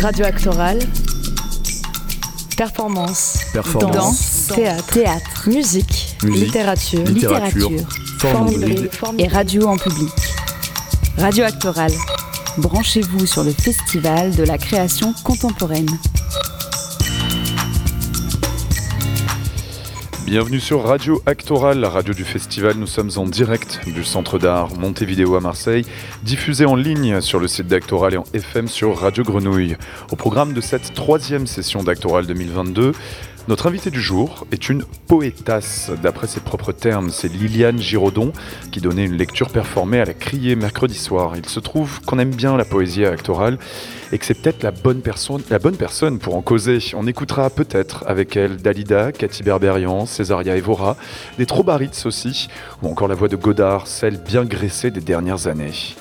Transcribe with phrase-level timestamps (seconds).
[0.00, 0.78] Radio Actoral.
[2.56, 3.38] Performance.
[3.52, 3.94] Performance.
[3.94, 4.52] Danse.
[4.54, 4.86] Théâtre.
[4.86, 6.16] Théâtre, Musique.
[6.24, 6.46] Musique.
[6.46, 7.04] Littérature.
[7.04, 7.70] Littérature.
[8.18, 8.90] Forme hybride.
[9.18, 10.10] Et radio en public.
[11.18, 11.92] Radio Actoral.
[12.58, 15.90] branchez-vous sur le festival de la création contemporaine.
[20.32, 22.76] Bienvenue sur Radio Actoral, la radio du festival.
[22.78, 25.84] Nous sommes en direct du Centre d'art Montevideo à Marseille,
[26.22, 29.76] diffusé en ligne sur le site d'Actoral et en FM sur Radio Grenouille.
[30.10, 32.92] Au programme de cette troisième session d'Actoral 2022,
[33.48, 37.10] notre invité du jour est une poétasse, d'après ses propres termes.
[37.10, 38.32] C'est Liliane Giraudon
[38.70, 41.36] qui donnait une lecture performée à la Criée mercredi soir.
[41.36, 43.58] Il se trouve qu'on aime bien la poésie à Actoral
[44.12, 46.78] et que c'est peut-être la bonne personne, la bonne personne pour en causer.
[46.94, 50.96] On écoutera peut-être avec elle Dalida, Cathy Berberian, Césaria Evora,
[51.38, 52.48] des Trobarits aussi,
[52.82, 55.96] ou encore la voix de Godard, celle bien graissée des dernières années.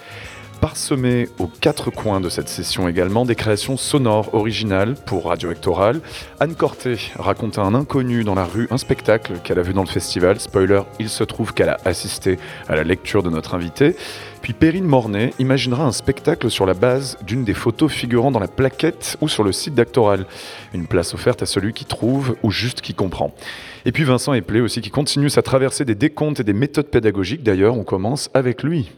[0.61, 6.01] Parsemé aux quatre coins de cette session également des créations sonores originales pour Radio Hectoral.
[6.39, 9.81] Anne Corté raconte à un inconnu dans la rue un spectacle qu'elle a vu dans
[9.81, 10.39] le festival.
[10.39, 12.37] Spoiler, il se trouve qu'elle a assisté
[12.69, 13.95] à la lecture de notre invité.
[14.43, 18.47] Puis Perrine Mornay imaginera un spectacle sur la base d'une des photos figurant dans la
[18.47, 20.27] plaquette ou sur le site d'Actoral.
[20.75, 23.33] Une place offerte à celui qui trouve ou juste qui comprend.
[23.85, 27.41] Et puis Vincent Eplé aussi qui continue sa traversée des décomptes et des méthodes pédagogiques.
[27.41, 28.91] D'ailleurs, on commence avec lui.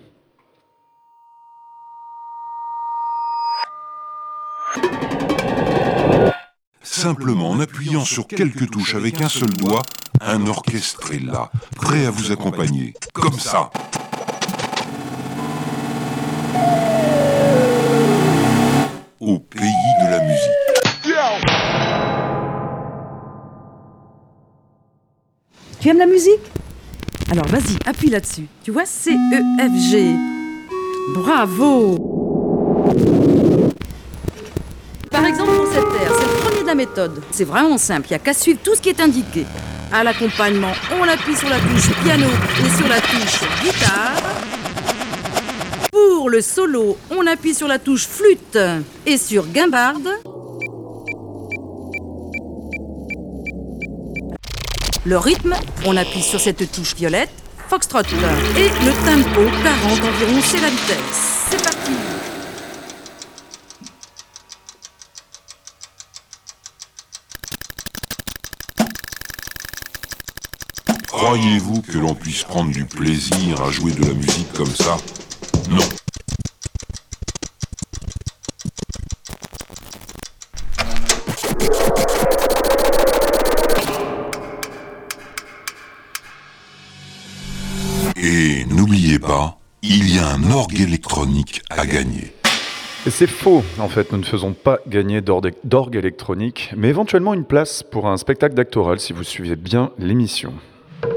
[6.95, 9.81] Simplement en appuyant sur quelques touches avec un seul doigt,
[10.22, 12.94] un orchestre est là, prêt à vous accompagner.
[13.13, 13.72] Comme ça.
[19.19, 19.72] Au pays
[20.03, 20.52] de la musique.
[25.80, 26.39] Tu aimes la musique?
[27.31, 28.45] Alors vas-y, appuie là-dessus.
[28.63, 30.16] Tu vois C, E, F, G.
[31.16, 32.12] Bravo
[36.75, 37.21] méthode.
[37.31, 39.45] C'est vraiment simple, il n'y a qu'à suivre tout ce qui est indiqué.
[39.91, 44.16] À l'accompagnement, on appuie sur la touche piano et sur la touche guitare.
[45.91, 48.57] Pour le solo, on appuie sur la touche flûte
[49.06, 50.09] et sur guimbarde.
[55.05, 55.53] Le rythme,
[55.85, 57.29] on appuie sur cette touche violette,
[57.67, 58.00] foxtrot.
[58.00, 61.50] Et le tempo, 40 environ, c'est la vitesse.
[61.50, 61.91] C'est parti
[71.35, 74.97] Croyez-vous que l'on puisse prendre du plaisir à jouer de la musique comme ça?
[75.67, 75.79] Non.
[88.16, 92.31] Et n'oubliez pas, il y a un orgue électronique à gagner.
[93.09, 97.81] C'est faux, en fait, nous ne faisons pas gagner d'orgue électronique, mais éventuellement une place
[97.81, 100.53] pour un spectacle d'actoral si vous suivez bien l'émission.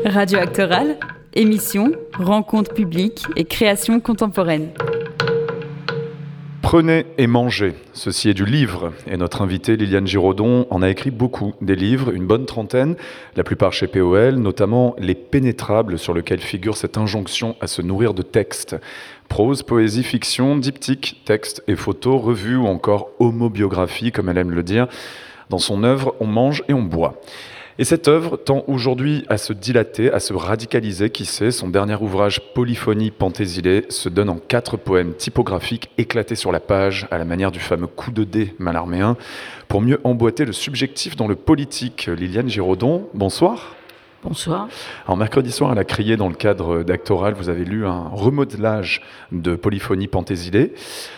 [0.05, 0.99] Radio Actoral,
[1.35, 4.71] émission, rencontre publique et création contemporaine.
[6.63, 11.13] Prenez et mangez, ceci est du livre, et notre invitée Liliane Giraudon en a écrit
[11.13, 12.97] beaucoup, des livres, une bonne trentaine,
[13.37, 18.15] la plupart chez POL, notamment Les Pénétrables, sur lequel figure cette injonction à se nourrir
[18.15, 18.77] de textes.
[19.29, 24.65] Prose, poésie, fiction, diptyque, texte et photos, revues ou encore homobiographie, comme elle aime le
[24.65, 24.89] dire.
[25.49, 27.21] Dans son œuvre, on mange et on boit.
[27.79, 31.51] Et cette œuvre tend aujourd'hui à se dilater, à se radicaliser, qui sait.
[31.51, 37.07] Son dernier ouvrage, Polyphonie Pentésilée, se donne en quatre poèmes typographiques éclatés sur la page,
[37.11, 39.19] à la manière du fameux coup de dé malarméen,
[39.69, 42.07] pour mieux emboîter le subjectif dans le politique.
[42.07, 43.76] Liliane Giraudon, bonsoir.
[44.27, 44.67] Bonsoir.
[45.05, 49.01] Alors mercredi soir, elle a crié dans le cadre d'Actoral, vous avez lu un remodelage
[49.31, 50.75] de Polyphonie Pentésilée.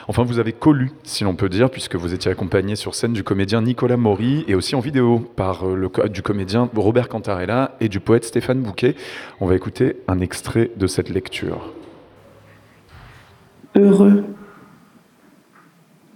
[0.09, 3.25] Enfin, vous avez collu, si l'on peut dire, puisque vous étiez accompagné sur scène du
[3.25, 7.89] comédien Nicolas Maury et aussi en vidéo par euh, le, du comédien Robert Cantarella et
[7.89, 8.95] du poète Stéphane Bouquet.
[9.41, 11.73] On va écouter un extrait de cette lecture.
[13.75, 14.25] heureux,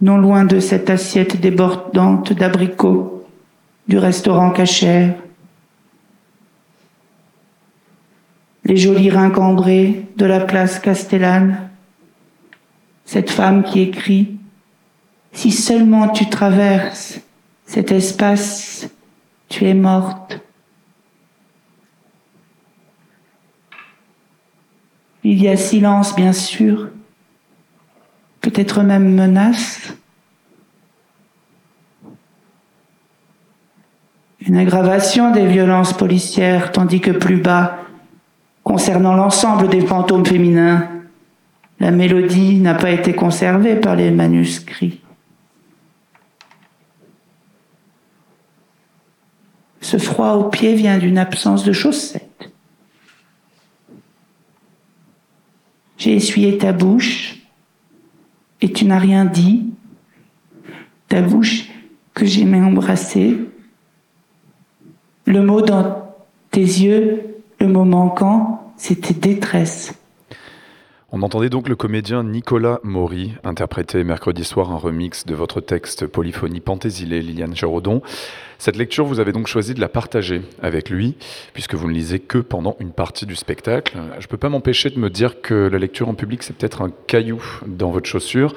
[0.02, 3.24] non loin de cette assiette débordante d'abricots
[3.88, 5.14] du restaurant cachère.
[8.72, 11.68] Les jolis reins cambrés de la place Castellane.
[13.04, 14.38] Cette femme qui écrit
[15.30, 17.20] Si seulement tu traverses
[17.66, 18.88] cet espace,
[19.50, 20.40] tu es morte.
[25.22, 26.88] Il y a silence, bien sûr,
[28.40, 29.92] peut-être même menace.
[34.40, 37.82] Une aggravation des violences policières, tandis que plus bas,
[38.64, 40.88] concernant l'ensemble des fantômes féminins,
[41.80, 45.00] La mélodie n'a pas été conservée par les manuscrits.
[49.80, 52.52] Ce froid au pied vient d'une absence de chaussettes.
[55.98, 57.36] J'ai essuyé ta bouche
[58.60, 59.66] et tu n'as rien dit.
[61.08, 61.68] Ta bouche
[62.14, 63.38] que j'aimais embrasser.
[65.26, 66.14] Le mot dans
[66.52, 67.31] tes yeux,
[67.62, 69.94] le mot manquant, c'était détresse.
[71.12, 76.06] On entendait donc le comédien Nicolas Maury interpréter mercredi soir un remix de votre texte
[76.06, 78.02] Polyphonie Panthésilée, Liliane Géraudon.
[78.58, 81.14] Cette lecture, vous avez donc choisi de la partager avec lui,
[81.52, 83.96] puisque vous ne lisez que pendant une partie du spectacle.
[84.18, 86.82] Je ne peux pas m'empêcher de me dire que la lecture en public, c'est peut-être
[86.82, 88.54] un caillou dans votre chaussure.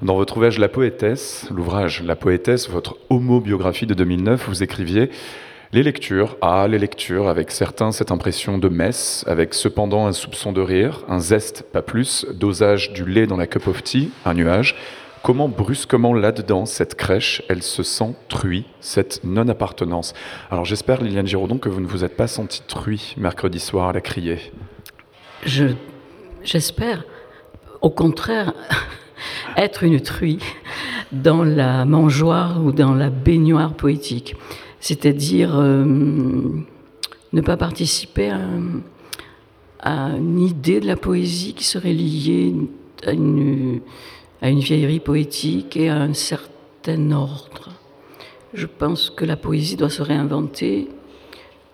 [0.00, 5.10] Dans votre ouvrage La Poétesse, l'ouvrage La Poétesse, votre homobiographie de 2009, vous écriviez
[5.72, 10.52] les lectures, ah, les lectures, avec certains cette impression de messe, avec cependant un soupçon
[10.52, 14.34] de rire, un zeste, pas plus, dosage du lait dans la cup of tea, un
[14.34, 14.76] nuage.
[15.22, 20.14] Comment brusquement là-dedans, cette crèche, elle se sent truie, cette non-appartenance?
[20.52, 23.92] Alors j'espère, Liliane Giraudon, que vous ne vous êtes pas sentie truie mercredi soir à
[23.92, 24.52] la criée.
[25.44, 25.64] Je,
[26.44, 27.04] j'espère,
[27.80, 28.54] au contraire,
[29.56, 30.38] être une truie
[31.10, 34.36] dans la mangeoire ou dans la baignoire poétique
[34.86, 35.84] c'est-à-dire euh,
[37.32, 38.30] ne pas participer
[39.80, 42.54] à, une idée de la poésie qui serait liée
[43.04, 43.80] à une,
[44.40, 47.70] à une vieillerie poétique et à un certain ordre.
[48.54, 50.86] Je pense que la poésie doit se réinventer.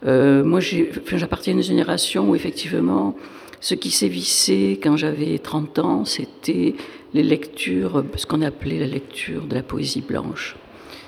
[0.07, 3.15] Euh, moi, j'appartiens à une génération où effectivement,
[3.61, 6.77] ce qui sévissait quand j'avais 30 ans, c'était
[7.13, 10.57] les lectures, ce qu'on appelait la lecture de la poésie blanche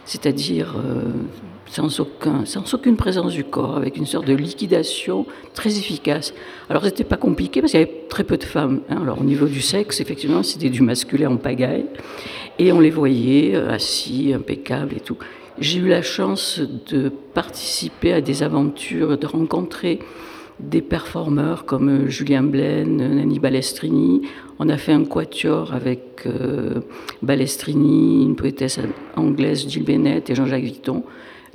[0.05, 1.03] c'est-à-dire euh,
[1.75, 6.33] sans, aucun, sans aucune présence du corps, avec une sorte de liquidation très efficace.
[6.71, 8.83] Alors c'était pas compliqué parce qu'il y avait très peu de femmes.
[8.89, 8.99] Hein.
[9.03, 11.87] Alors au niveau du sexe, effectivement, c'était du masculin en pagaille,
[12.61, 15.17] et on les voyait euh, assis, impeccables et tout.
[15.59, 16.61] J'ai eu la chance
[16.91, 19.99] de participer à des aventures, de rencontrer
[20.61, 24.23] des performeurs comme euh, Julien Blaine, Nanny Balestrini.
[24.61, 26.83] On a fait un quatuor avec euh,
[27.23, 28.79] Balestrini, une poétesse
[29.17, 31.03] anglaise, Jill Bennett et Jean-Jacques Vuitton.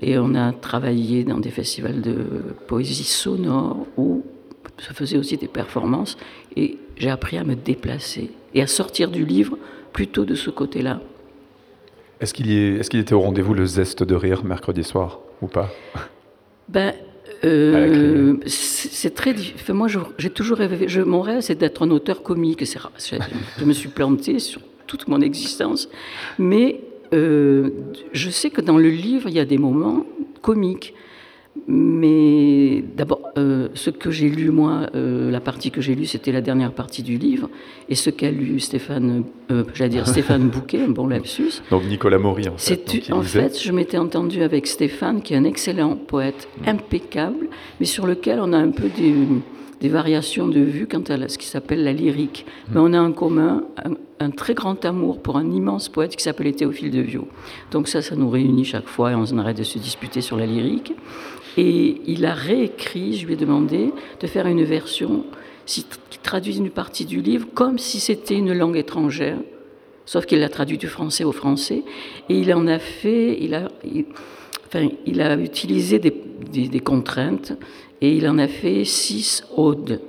[0.01, 2.16] Et on a travaillé dans des festivals de
[2.68, 4.24] poésie sonore où
[4.78, 6.18] se faisaient aussi des performances.
[6.56, 9.57] Et j'ai appris à me déplacer et à sortir du livre
[9.94, 11.01] plutôt de ce côté-là.
[12.22, 15.69] Est-ce qu'il est, était au rendez-vous le zeste de rire mercredi soir ou pas?
[16.68, 16.94] Ben,
[17.45, 19.74] euh, c'est très difficile.
[19.74, 19.88] Moi,
[20.18, 20.88] j'ai toujours rêvé.
[20.88, 22.66] Je, mon rêve, c'est d'être un auteur comique.
[22.66, 23.18] Je,
[23.57, 25.90] je me suis planté sur toute mon existence.
[26.38, 26.81] Mais
[27.14, 27.70] euh,
[28.12, 30.06] je sais que dans le livre, il y a des moments
[30.42, 30.94] comiques.
[31.68, 36.32] Mais d'abord, euh, ce que j'ai lu, moi, euh, la partie que j'ai lue, c'était
[36.32, 37.50] la dernière partie du livre.
[37.90, 41.62] Et ce qu'a lu Stéphane, euh, j'allais dire Stéphane Bouquet, un bon lapsus.
[41.70, 43.12] Donc Nicolas Maury, en fait.
[43.12, 47.48] en fait, je m'étais entendu avec Stéphane, qui est un excellent poète, impeccable,
[47.80, 49.14] mais sur lequel on a un peu des,
[49.81, 52.46] des variations de vue quant à ce qui s'appelle la lyrique.
[52.46, 52.72] Mm.
[52.74, 53.64] Mais on a en commun
[54.20, 57.28] un, très grand amour pour un immense poète qui s'appelait Théophile de Viau.
[57.72, 60.46] Donc ça, ça nous réunit chaque fois et on arrête de se disputer sur la
[60.46, 60.94] lyrique.
[61.58, 65.26] Et il a réécrit, je lui ai demandé de faire une version
[65.66, 65.86] qui
[66.24, 69.38] traduise une partie du livre comme si c'était une langue étrangère,
[70.06, 71.83] sauf qu'il l'a traduit du français au français.
[72.28, 73.68] Et il en a fait, il a,
[74.68, 76.14] enfin, il a utilisé des,
[76.52, 77.54] des, contraintes
[78.02, 80.02] et il en a fait six odes.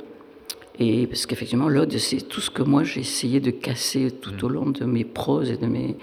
[0.78, 4.48] Et parce qu'effectivement, l'ode, c'est tout ce que moi j'ai essayé de casser tout au
[4.48, 5.96] long de mes proses et de mes,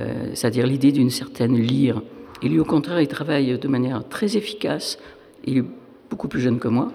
[0.00, 2.02] euh, c'est-à-dire l'idée d'une certaine lyre.
[2.42, 4.98] Et lui, au contraire, il travaille de manière très efficace.
[5.44, 5.64] Il est
[6.10, 6.92] beaucoup plus jeune que moi,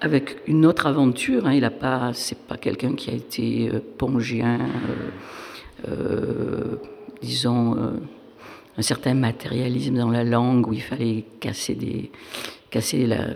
[0.00, 1.46] avec une autre aventure.
[1.46, 1.54] Hein.
[1.54, 6.76] Il n'a pas, c'est pas quelqu'un qui a été euh, pongien, euh, euh,
[7.22, 7.76] disons,
[8.76, 12.10] un certain matérialisme dans la langue où il fallait casser des,
[12.70, 13.34] casser la,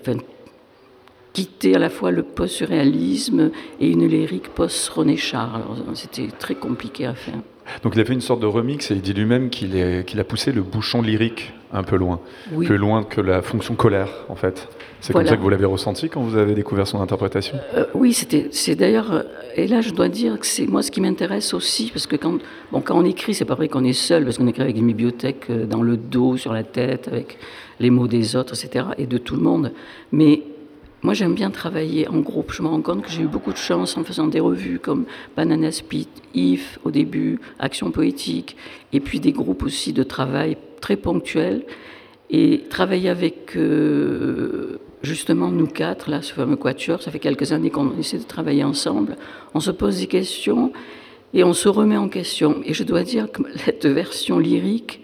[1.37, 5.61] quitter à la fois le post-surréalisme et une lyrique post-René Char.
[5.93, 7.35] C'était très compliqué à faire.
[7.83, 9.76] Donc il a fait une sorte de remix et il dit lui-même qu'il
[10.19, 12.21] a poussé le bouchon lyrique un peu loin,
[12.64, 14.66] plus loin que la fonction colère en fait.
[15.02, 17.59] C'est comme ça que vous l'avez ressenti quand vous avez découvert son interprétation?
[17.75, 19.23] Euh, Oui, c'était, c'est d'ailleurs, euh,
[19.57, 22.38] et là je dois dire que c'est moi ce qui m'intéresse aussi, parce que quand,
[22.73, 24.87] bon, quand on écrit, c'est pas vrai qu'on est seul, parce qu'on écrit avec une
[24.87, 27.37] bibliothèque euh, dans le dos, sur la tête, avec
[27.78, 29.73] les mots des autres, etc., et de tout le monde.
[30.12, 30.43] Mais
[31.03, 32.53] moi, j'aime bien travailler en groupe.
[32.53, 35.05] Je me rends compte que j'ai eu beaucoup de chance en faisant des revues comme
[35.37, 38.57] Banana Split, If au début, Action Poétique,
[38.93, 41.65] et puis des groupes aussi de travail très ponctuels.
[42.29, 47.71] Et travailler avec euh, justement, nous quatre, là, ce fameux quatuor, ça fait quelques années
[47.71, 49.17] qu'on essaie de travailler ensemble,
[49.55, 50.73] on se pose des questions
[51.33, 52.61] et on se remet en question.
[52.65, 55.03] Et je dois dire que cette version lyrique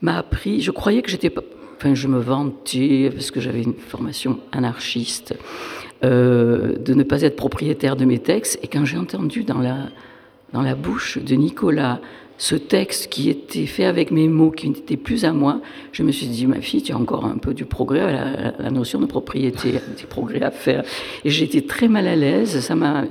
[0.00, 1.30] m'a appris, je croyais que j'étais
[1.76, 5.34] enfin je me vantais, parce que j'avais une formation anarchiste,
[6.04, 8.58] euh, de ne pas être propriétaire de mes textes.
[8.62, 9.88] Et quand j'ai entendu dans la,
[10.52, 12.00] dans la bouche de Nicolas
[12.38, 16.12] ce texte qui était fait avec mes mots, qui n'était plus à moi, je me
[16.12, 19.06] suis dit, ma fille, tu as encore un peu du progrès, la, la notion de
[19.06, 20.84] propriété, du progrès à faire.
[21.24, 23.04] Et j'étais très mal à l'aise, ça m'a,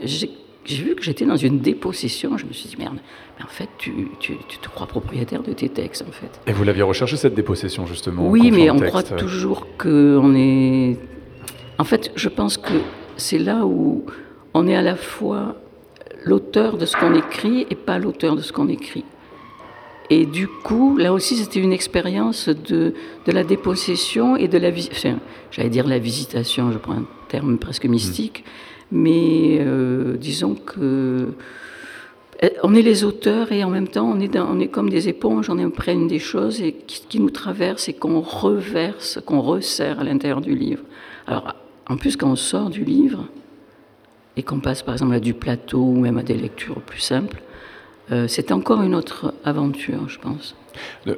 [0.65, 2.97] j'ai, vu que j'étais dans une dépossession, je me suis dit, merde,
[3.37, 6.41] mais en fait, tu, tu, tu, te crois propriétaire de tes textes, en fait.
[6.47, 10.97] Et vous l'aviez recherché, cette dépossession, justement Oui, mais on croit toujours qu'on est
[11.77, 12.73] en fait, je pense que
[13.17, 14.05] c'est là où
[14.53, 15.55] on est à la fois
[16.23, 19.03] l'auteur de ce qu'on écrit et pas l'auteur de ce qu'on écrit.
[20.09, 22.93] Et du coup, là aussi, c'était une expérience de,
[23.25, 24.69] de, la dépossession et de la...
[24.69, 25.17] Enfin,
[25.51, 28.45] j'allais dire la visitation, je prends un terme presque mystique,
[28.95, 31.27] mais euh, disons que...
[32.41, 34.89] Eh, on est les auteurs et en même temps on est, dans, on est comme
[34.89, 39.39] des éponges, on imprègne des choses et qui, qui nous traversent et qu'on reverse, qu'on
[39.39, 40.83] resserre à l'intérieur du livre.
[41.27, 41.55] Alors
[41.87, 43.27] en plus, quand on sort du livre
[44.37, 47.41] et qu'on passe par exemple à du plateau ou même à des lectures plus simples,
[48.11, 50.55] euh, c'est encore une autre aventure, je pense.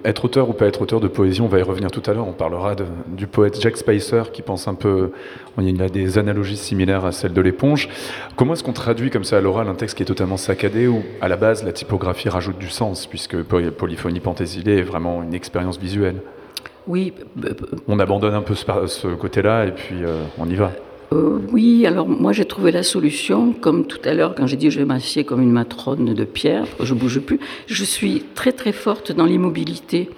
[0.05, 2.27] Être auteur ou pas être auteur de poésie, on va y revenir tout à l'heure.
[2.27, 5.11] On parlera de, du poète Jack Spicer qui pense un peu.
[5.59, 7.89] Il a des analogies similaires à celles de l'éponge.
[8.35, 11.01] Comment est-ce qu'on traduit comme ça à l'oral un texte qui est totalement saccadé où,
[11.21, 15.79] à la base, la typographie rajoute du sens, puisque Polyphonie Panthésilée est vraiment une expérience
[15.79, 16.21] visuelle?
[16.87, 17.13] Oui.
[17.87, 20.71] On abandonne un peu ce, côté-là et puis euh, on y va.
[21.13, 24.69] Euh, oui, alors moi j'ai trouvé la solution, comme tout à l'heure quand j'ai dit
[24.69, 27.39] je vais m'assier comme une matrone de pierre, je bouge plus.
[27.67, 30.09] Je suis très très forte dans l'immobilité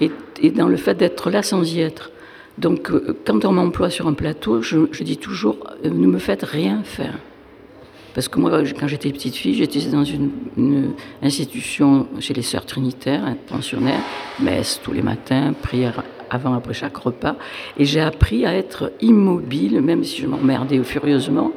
[0.00, 0.10] et,
[0.50, 2.10] dans le fait d'être là sans y être.
[2.58, 6.82] Donc euh, quand on m'emploie sur un plateau, je, dis toujours ne me faites rien
[6.84, 7.18] faire.
[8.14, 12.64] Parce que moi, quand j'étais petite fille, j'étais dans une, une, institution chez les sœurs
[12.64, 14.00] trinitaires, pensionnaires,
[14.40, 17.36] messe tous les matins, prière avant, après chaque repas.
[17.78, 21.52] Et j'ai appris à être immobile, même si je m'emmerdais furieusement.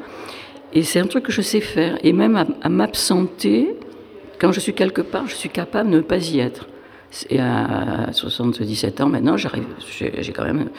[0.74, 1.98] Et c'est un truc que je sais faire.
[2.04, 3.76] Et même à, m'absenter,
[4.40, 6.68] quand je suis quelque part, je suis capable de ne pas y être.
[7.30, 9.66] Et à 77 ans maintenant, j'arrive,
[9.98, 10.70] j'ai quand même,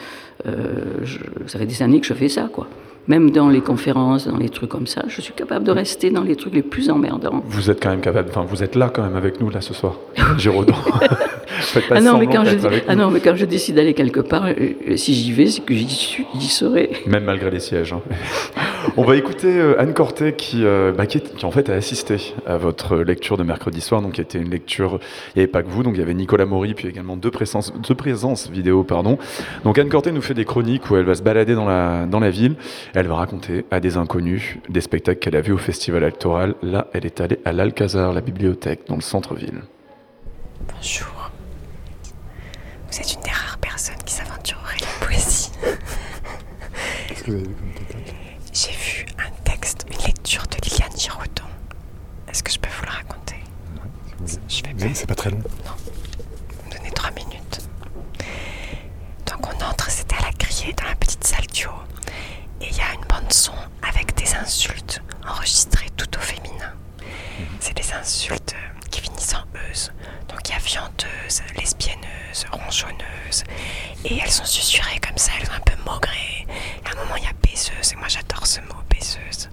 [0.47, 1.05] euh,
[1.45, 2.67] ça fait des années que je fais ça, quoi
[3.07, 6.23] même dans les conférences, dans les trucs comme ça, je suis capable de rester dans
[6.23, 7.43] les trucs les plus emmerdants.
[7.47, 9.73] Vous êtes quand même capable, enfin vous êtes là quand même avec nous là ce
[9.73, 9.95] soir,
[10.37, 10.73] Géraudon.
[11.91, 14.53] ah, non, mais quand je, ah non, mais quand je décide d'aller quelque part, euh,
[14.89, 16.91] euh, si j'y vais, c'est que j'y serai.
[17.07, 17.93] Même malgré les sièges.
[17.93, 18.01] Hein.
[18.97, 22.57] On va écouter euh, Anne Cortet qui, bah, qui, qui, en fait a assisté à
[22.57, 25.69] votre lecture de mercredi soir, donc qui était une lecture, il n'y avait pas que
[25.69, 29.17] vous, donc il y avait Nicolas Maury, puis également deux présences, deux présences vidéo, pardon.
[29.63, 32.19] Donc Anne Cortet nous fait des chroniques où elle va se balader dans la, dans
[32.19, 32.55] la ville.
[32.93, 36.55] Elle va raconter à des inconnus des spectacles qu'elle a vus au festival actoral.
[36.61, 39.61] Là, elle est allée à l'Alcazar, la bibliothèque, dans le centre-ville.
[40.75, 41.31] Bonjour.
[42.91, 45.51] Vous êtes une des rares personnes qui s'aventurerait la poésie.
[47.07, 47.55] Qu'est-ce que vous avez vu
[47.91, 48.01] comme
[48.53, 51.43] J'ai vu un texte, une lecture de Liliane Giraudon.
[52.29, 53.35] Est-ce que je peux vous le raconter
[53.75, 55.37] ouais, Je vais Mais c'est pas très long.
[55.39, 55.71] Non.
[56.59, 57.61] Vous me donnez trois minutes.
[59.27, 61.83] Donc on entre, c'était à la criée dans la petite salle du haut.
[62.61, 66.73] Et il y a une bande son avec des insultes enregistrées tout au féminin.
[66.99, 67.45] Mhm.
[67.59, 68.55] C'est des insultes
[68.89, 69.91] qui finissent en euse.
[70.29, 73.43] Donc il y a viandeuse, lesbienneuse, ronchonneuse.
[74.05, 76.45] Et elles sont susurrées comme ça, elles sont un peu maugrées.
[76.83, 77.93] Et à un moment, il y a baiseuse.
[77.93, 79.49] Et moi, j'adore ce mot, baiseuse.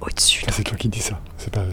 [0.00, 0.44] Au-dessus.
[0.50, 1.64] C'est toi qui dis ça, c'est pas.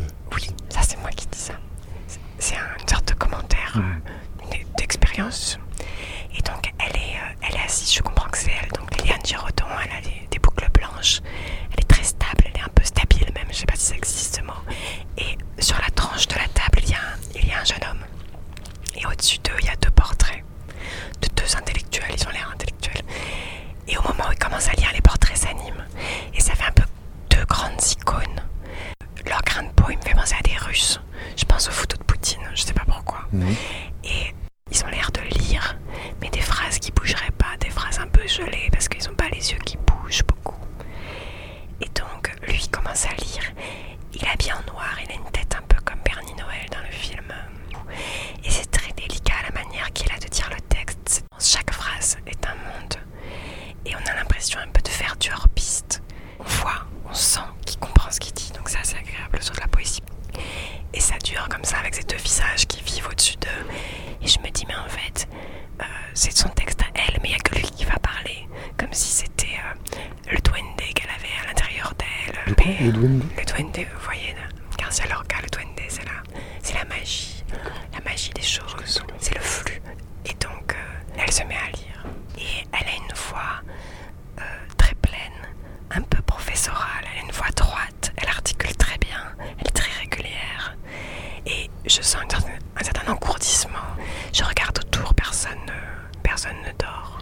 [96.49, 97.19] Personne ne dort.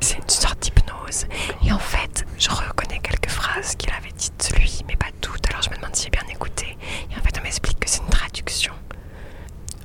[0.00, 1.26] C'est une sorte d'hypnose.
[1.64, 5.48] Et en fait, je reconnais quelques phrases qu'il avait dites lui, mais pas toutes.
[5.50, 6.76] Alors je me demande si j'ai bien écouté.
[7.10, 8.74] Et en fait, on m'explique que c'est une traduction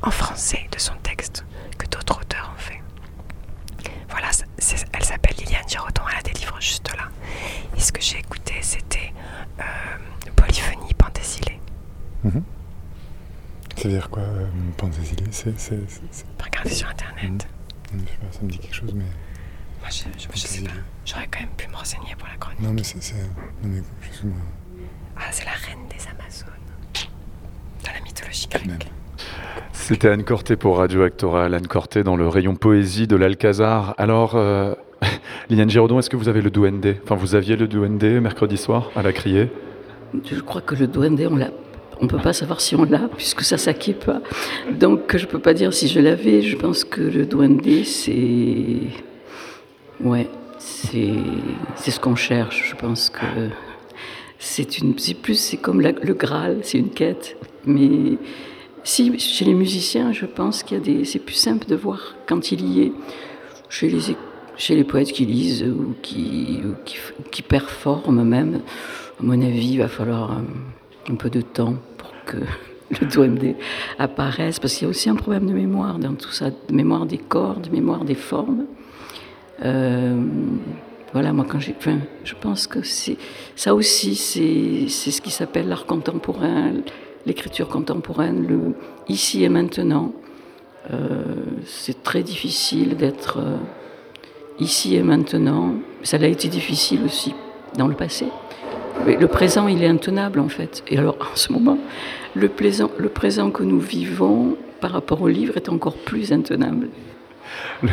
[0.01, 1.45] en français de son texte
[1.77, 2.81] que d'autres auteurs ont fait.
[4.09, 4.29] Voilà,
[4.93, 7.09] elle s'appelle Liliane Giraudon, elle a des livres juste là.
[7.77, 9.13] Et ce que j'ai écouté, c'était
[9.59, 9.63] euh,
[10.35, 11.59] Polyphonie Penthésilée.
[12.23, 12.43] Mhm.
[13.75, 14.45] C'est-à-dire quoi, euh,
[16.43, 17.47] Regardez sur internet.
[17.47, 17.47] Pas,
[18.31, 19.03] ça me dit quelque chose, mais.
[19.79, 20.71] Moi, je, je- je sais pas.
[21.05, 22.61] J'aurais quand même pu me renseigner pour la chronique.
[22.61, 23.01] Non, mais c'est.
[23.01, 23.15] c'est-
[23.63, 24.35] Non, mais excuse-moi.
[25.17, 26.47] Ah, c'est la reine des Amazones.
[27.83, 28.91] Dans la mythologie grecque.
[29.73, 31.53] C'était Anne Corté pour Radio Actoral.
[31.53, 33.95] Anne Corté dans le rayon poésie de l'Alcazar.
[33.97, 34.73] Alors, euh,
[35.49, 36.95] Liliane Giraudon, est-ce que vous avez le duende?
[37.03, 39.51] Enfin, vous aviez le duende mercredi soir à la criée?
[40.23, 41.49] Je crois que le duende, on l'a.
[42.01, 44.21] On ne peut pas savoir si on l'a, puisque ça s'acquiert pas.
[44.71, 46.41] Donc, je ne peux pas dire si je l'avais.
[46.41, 48.79] Je pense que le duende, c'est.
[50.03, 50.27] Ouais,
[50.57, 52.71] c'est ce qu'on cherche.
[52.71, 53.49] Je pense que
[54.39, 54.95] c'est une.
[54.95, 57.37] Plus, c'est comme le Graal, c'est une quête.
[57.67, 58.17] Mais
[58.83, 61.05] si, chez les musiciens, je pense qu'il y a des.
[61.05, 62.93] C'est plus simple de voir quand il y est.
[63.69, 63.99] Chez les,
[64.57, 66.97] chez les poètes qui lisent ou qui, qui,
[67.29, 68.61] qui performent même,
[69.19, 70.45] à mon avis, il va falloir un,
[71.09, 71.75] un peu de temps
[72.31, 72.37] que
[72.99, 73.55] le duende
[73.99, 77.05] apparaisse, parce qu'il y a aussi un problème de mémoire dans tout ça, de mémoire
[77.05, 78.65] des corps, de mémoire des formes.
[79.63, 80.21] Euh,
[81.13, 81.75] voilà, moi, quand j'ai.
[81.77, 83.17] Enfin, je pense que c'est.
[83.55, 86.71] Ça aussi, c'est c'est ce qui s'appelle l'art contemporain,
[87.25, 88.59] l'écriture contemporaine, le
[89.07, 90.13] ici et maintenant.
[90.91, 91.23] Euh,
[91.65, 93.57] c'est très difficile d'être euh,
[94.59, 95.75] ici et maintenant.
[96.01, 97.33] Ça l'a été difficile aussi
[97.77, 98.25] dans le passé.
[99.05, 100.83] Mais le présent, il est intenable en fait.
[100.87, 101.77] Et alors, en ce moment,
[102.35, 106.87] le, plaisant- le présent que nous vivons par rapport au livre est encore plus intenable.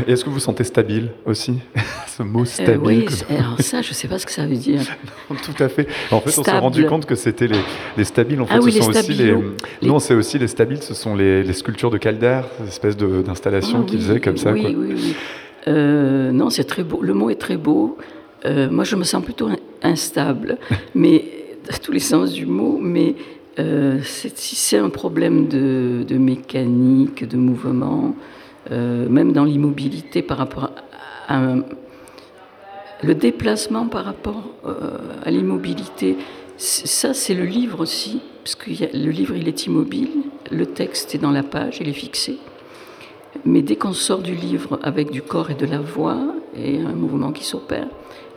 [0.07, 1.59] Est-ce que vous vous sentez stable aussi
[2.07, 2.81] Ce mot Euh, stable.
[2.85, 4.83] oui, alors ça, je ne sais pas ce que ça veut dire.
[5.29, 5.89] Tout à fait.
[6.11, 7.59] En fait, on s'est rendu compte que c'était les,
[7.97, 8.41] les stabiles.
[8.41, 9.35] En fait, Ah oui, ce les sont aussi les.
[9.83, 10.83] Les- Non, c'est aussi les stabiles.
[10.83, 14.37] Ce sont les, les sculptures de Calder, cette espèce d'installation Ah qu'ils oui, faisaient comme
[14.37, 14.53] ça.
[14.53, 14.71] Oui, quoi.
[14.77, 15.15] oui, oui.
[15.67, 17.01] Euh, non, c'est très beau.
[17.03, 17.97] Le mot est très beau.
[18.44, 20.59] Euh, moi, je me sens plutôt in- instable,
[20.94, 21.24] mais
[21.70, 22.79] dans tous les sens du mot.
[22.81, 23.14] Mais
[23.59, 28.14] euh, si c'est un problème de, de mécanique, de mouvement,
[28.70, 30.70] euh, même dans l'immobilité par rapport
[31.29, 31.64] à, à un-
[33.03, 34.90] le déplacement par rapport euh,
[35.24, 36.16] à l'immobilité,
[36.57, 40.11] ça c'est le livre aussi, parce que le livre il est immobile,
[40.51, 42.38] le texte est dans la page, il est fixé.
[43.44, 46.18] Mais dès qu'on sort du livre avec du corps et de la voix
[46.57, 47.87] et un mouvement qui s'opère,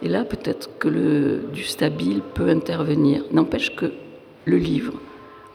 [0.01, 3.23] et là peut-être que le, du stabile peut intervenir.
[3.31, 3.91] N'empêche que
[4.45, 4.93] le livre,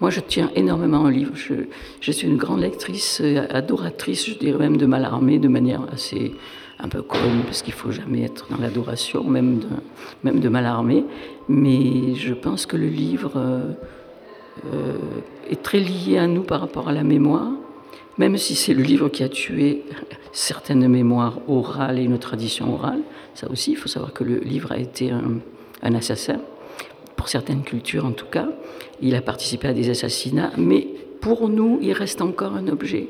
[0.01, 1.33] moi je tiens énormément au livre.
[1.35, 6.33] Je, suis une grande lectrice, euh, adoratrice, je dirais même de Mallarmé, de manière assez
[6.79, 11.05] un peu conne, parce qu'il faut jamais être dans l'adoration, même de, même.
[11.49, 13.73] Mais je pense que le livre euh,
[14.73, 14.99] euh,
[15.51, 17.53] est très lié à nous par rapport à la mémoire
[18.19, 19.83] même si c'est le livre qui a tué
[20.33, 23.01] certaines mémoires orales et une tradition orale,
[23.35, 26.41] ça aussi, il faut savoir que le livre a été un, assassin,
[27.17, 28.49] pour certaines cultures en tout cas.
[29.01, 30.87] Il a participé à des assassinats, mais
[31.21, 33.09] pour nous, il reste encore un objet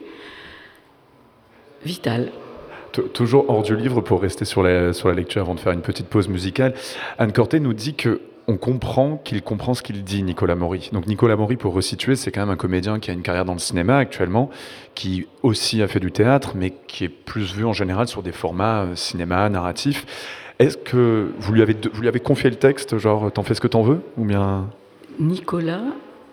[1.85, 2.33] vital.
[3.13, 5.83] Toujours hors du livre pour rester sur la, sur la lecture avant de faire une
[5.83, 6.75] petite pause musicale.
[7.19, 10.91] Anne Corté nous dit que on comprend qu'il comprend ce qu'il dit, Nicolas Maury.
[10.93, 13.53] Donc Nicolas Maury, pour resituer, c'est quand même un comédien qui a une carrière dans
[13.53, 14.51] le cinéma actuellement,
[14.95, 18.33] qui aussi a fait du théâtre, mais qui est plus vu en général sur des
[18.33, 20.07] formats euh, cinéma, narratifs.
[20.59, 24.01] Est-ce que vous lui, avez, confié le texte, genre t'en fais ce que t'en veux
[24.17, 24.71] Ou bien...
[25.19, 25.83] Nicolas,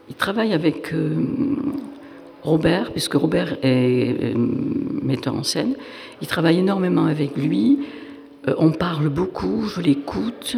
[0.08, 1.26] il travaille avec euh,
[2.44, 5.76] Robert, puisque Robert est euh, metteur en scène.
[6.22, 7.80] Il travaille énormément avec lui.
[8.58, 10.58] On parle beaucoup, je l'écoute.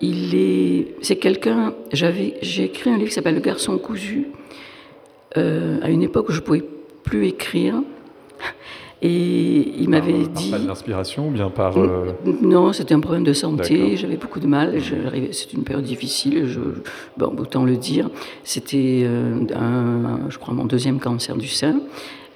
[0.00, 1.74] Il est, c'est quelqu'un.
[1.92, 4.28] J'avais, j'ai écrit un livre qui s'appelle Le garçon cousu
[5.36, 6.62] euh, à une époque où je pouvais
[7.02, 7.74] plus écrire.
[9.00, 10.50] Et il m'avait par, dit.
[10.50, 11.76] Pas de l'inspiration ou bien par...
[11.78, 12.06] euh,
[12.42, 13.78] Non, c'était un problème de santé.
[13.78, 13.96] D'accord.
[13.96, 14.76] J'avais beaucoup de mal.
[14.80, 16.46] j'arrivais- C'était une période difficile.
[16.46, 16.58] Je,
[17.16, 18.10] bon, autant le dire.
[18.42, 21.80] C'était, euh, un- je crois, mon deuxième cancer du sein.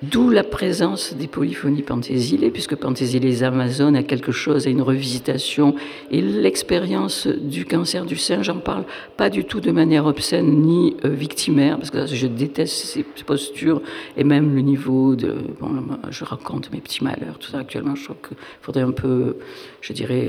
[0.03, 5.77] D'où la présence des polyphonies penthésilées, puisque penthésilées Amazones a quelque chose, a une revisitation.
[6.11, 8.85] Et l'expérience du cancer du sein, j'en parle
[9.17, 13.81] pas du tout de manière obscène ni euh, victimaire, parce que je déteste ces postures
[14.17, 15.37] et même le niveau de.
[15.61, 15.71] Bon,
[16.11, 17.95] je raconte mes petits malheurs, tout ça actuellement.
[17.95, 19.37] Je trouve qu'il faudrait un peu,
[19.81, 20.29] je dirais,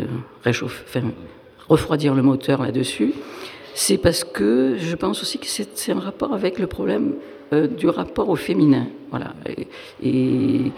[0.00, 0.04] euh,
[0.42, 1.00] réchauffer,
[1.66, 3.14] refroidir le moteur là-dessus.
[3.72, 7.14] C'est parce que je pense aussi que c'est un rapport avec le problème
[7.54, 8.86] euh, du rapport au féminin.
[9.10, 9.34] Voilà.
[10.02, 10.72] Et,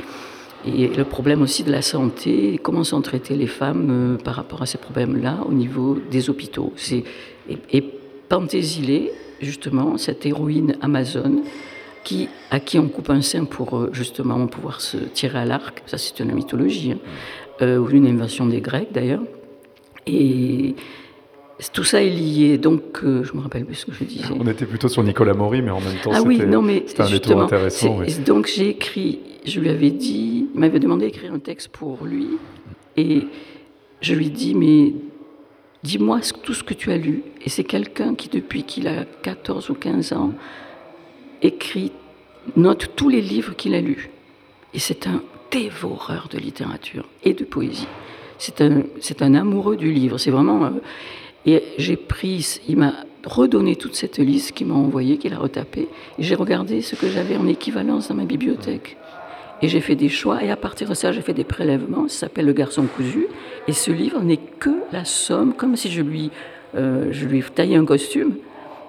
[0.64, 4.66] le problème aussi de la santé, comment sont traitées les femmes euh, par rapport à
[4.66, 6.72] ces problèmes-là au niveau des hôpitaux.
[6.90, 7.04] Et,
[7.72, 7.84] et
[9.40, 11.42] justement, cette héroïne amazone,
[12.02, 15.82] qui, à qui on coupe un sein pour euh, justement pouvoir se tirer à l'arc,
[15.86, 16.92] ça c'est une mythologie,
[17.60, 19.22] hein, ou une invention des Grecs d'ailleurs.
[20.06, 20.74] Et
[21.72, 24.24] tout ça est lié, donc euh, je me rappelle plus ce que je disais.
[24.38, 27.02] On était plutôt sur Nicolas Maury, mais en même temps, ah oui, non, mais c'était
[27.02, 28.00] un détour intéressant.
[28.26, 32.28] Donc j'ai écrit, je lui avais dit, il m'avait demandé d'écrire un texte pour lui,
[32.96, 33.22] et
[34.00, 34.92] je lui dis, mais
[35.82, 37.22] dis-moi tout ce que tu as lu.
[37.44, 40.32] Et c'est quelqu'un qui, depuis qu'il a 14 ou 15 ans,
[41.42, 41.92] écrit,
[42.56, 44.10] note tous les livres qu'il a lus.
[44.74, 47.88] Et c'est un dévoreur de littérature et de poésie.
[48.38, 50.18] C'est un, c'est un amoureux du livre.
[50.18, 50.64] C'est vraiment.
[50.64, 50.70] Euh,
[51.46, 52.92] et j'ai pris, il m'a
[53.24, 55.88] redonné toute cette liste qu'il m'a envoyée, qu'il a retapée.
[56.18, 58.96] Et j'ai regardé ce que j'avais en équivalence dans ma bibliothèque.
[59.62, 62.08] Et j'ai fait des choix, et à partir de ça, j'ai fait des prélèvements.
[62.08, 63.26] Ça s'appelle Le garçon cousu.
[63.68, 66.30] Et ce livre n'est que la somme, comme si je lui,
[66.76, 68.34] euh, je lui taillais un costume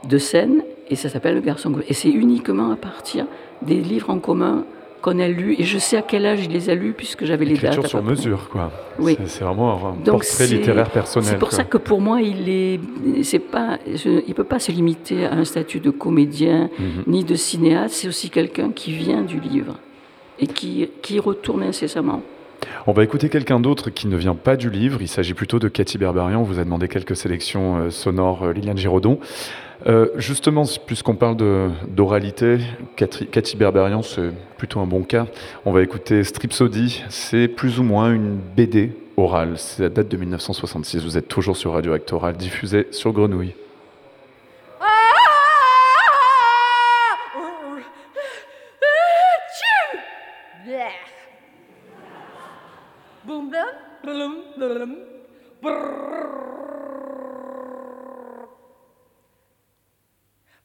[0.08, 1.86] de scène, et ça s'appelle Le garçon cousu.
[1.90, 3.28] Et c'est uniquement à partir
[3.62, 4.66] des livres en commun
[5.02, 7.46] qu'on a lu, et je sais à quel âge il les a lus puisque j'avais
[7.46, 7.86] les dates.
[7.88, 8.72] sur mesure, quoi.
[9.00, 9.18] Oui.
[9.26, 11.30] C'est vraiment un portrait littéraire personnel.
[11.30, 12.80] C'est pour ça que pour moi, il est,
[13.24, 17.04] c'est pas, il peut pas se limiter à un statut de comédien mhm.
[17.08, 17.96] ni de cinéaste.
[17.96, 19.76] C'est aussi quelqu'un qui vient du livre
[20.40, 22.22] et qui, qui retourne incessamment.
[22.86, 25.02] On va écouter quelqu'un d'autre qui ne vient pas du livre.
[25.02, 26.40] Il s'agit plutôt de Cathy Berberian.
[26.40, 29.20] On vous a demandé quelques sélections euh, sonores, euh, Liliane Giraudon.
[29.86, 31.38] Euh, justement, puisqu'on parle
[31.88, 32.58] d'oralité,
[32.96, 35.28] Cathy Berberian, c'est plutôt un bon cas.
[35.66, 37.04] On va écouter Stripsody.
[37.10, 39.54] C'est plus ou moins une BD orale.
[39.58, 41.04] C'est la date de 1966.
[41.04, 43.54] Vous êtes toujours sur Radio Actoral, diffusée sur Grenouille.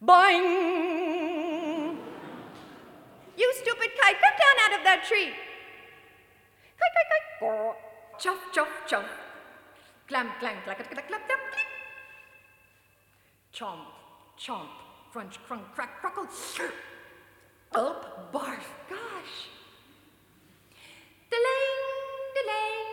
[0.03, 1.97] Boing!
[3.37, 5.31] You stupid kite, come down out of that tree.
[6.79, 7.77] Kite, kite, kite.
[8.19, 9.07] Chuff, chuff, chuff.
[10.09, 11.41] Clam, clang, clack, clack, clack, clack, clack.
[13.55, 13.87] Chomp,
[14.37, 14.75] chomp,
[15.13, 16.27] crunch, crunk, crack, crackle.
[17.75, 19.37] Up, barf, gosh.
[21.31, 21.79] Delang,
[22.35, 22.87] delang,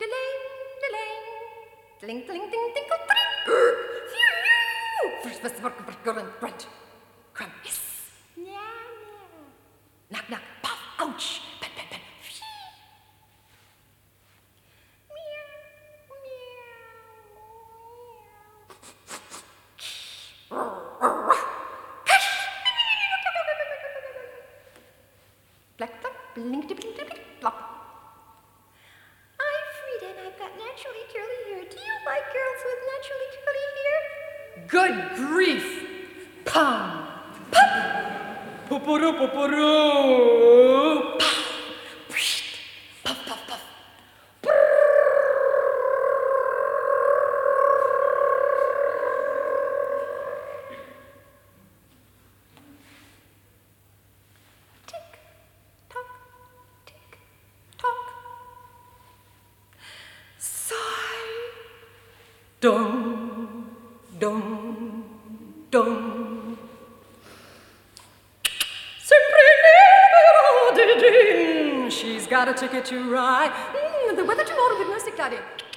[0.00, 0.38] delang,
[0.82, 1.24] delang.
[2.00, 3.30] Tling, tling, ting, tinkle, tring.
[3.46, 4.12] First,
[6.38, 6.66] Crunch,
[7.34, 7.91] crunch, crunch.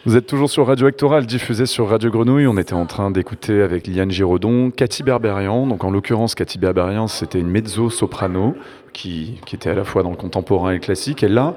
[0.05, 2.47] Vous êtes toujours sur Radio Actoral, diffusé sur Radio Grenouille.
[2.47, 5.67] On était en train d'écouter avec Liane Giraudon, Cathy Berberian.
[5.67, 8.55] Donc en l'occurrence, Cathy Berberian, c'était une mezzo-soprano
[8.93, 11.23] qui, qui, était à la fois dans le contemporain et le classique.
[11.23, 11.55] Et là,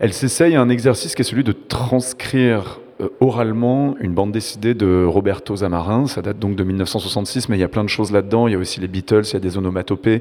[0.00, 4.74] elle s'essaye à un exercice qui est celui de transcrire euh, oralement une bande dessinée
[4.74, 6.08] de Roberto Zamarin.
[6.08, 8.48] Ça date donc de 1966, mais il y a plein de choses là-dedans.
[8.48, 10.20] Il y a aussi les Beatles, il y a des onomatopées,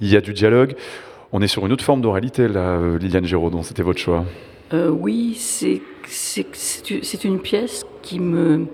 [0.00, 0.76] il y a du dialogue.
[1.32, 3.62] On est sur une autre forme d'oralité, là, euh, Liliane Giraudon.
[3.62, 4.24] C'était votre choix
[4.74, 5.80] euh, Oui, c'est
[7.24, 8.66] une pièce qui me,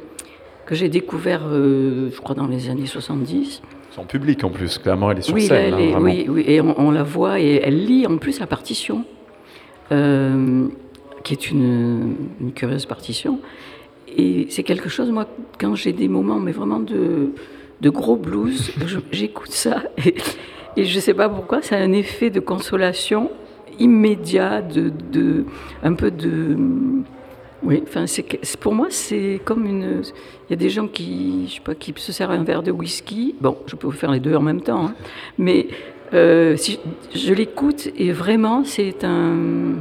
[0.66, 3.62] que j'ai découvert, euh, je crois, dans les années 70.
[3.92, 5.70] C'est en public en plus, clairement, elle est sur oui, scène.
[5.70, 6.04] là, hein, elle est- vraiment.
[6.06, 9.04] oui, oui, et on, on la voit et elle lit en plus la partition,
[9.92, 10.66] euh,
[11.22, 13.38] qui est une, une curieuse partition.
[14.16, 15.26] Et c'est quelque chose, moi,
[15.60, 17.30] quand j'ai des moments, mais vraiment de,
[17.80, 18.72] de gros blues,
[19.12, 20.14] j'écoute ça et,
[20.78, 23.30] et je ne sais pas pourquoi, a un effet de consolation
[23.78, 25.44] immédiat, de, de
[25.82, 26.56] un peu de.
[27.64, 30.02] Oui, enfin, c'est c'est- pour moi, c'est comme une.
[30.48, 32.70] Il y a des gens qui, je sais pas, qui se servent un verre de
[32.70, 33.34] whisky.
[33.40, 34.94] Bon, je peux faire les deux en même temps, hein.
[35.36, 35.66] mais
[36.14, 36.78] euh, si
[37.12, 39.74] je, je l'écoute et vraiment, c'est un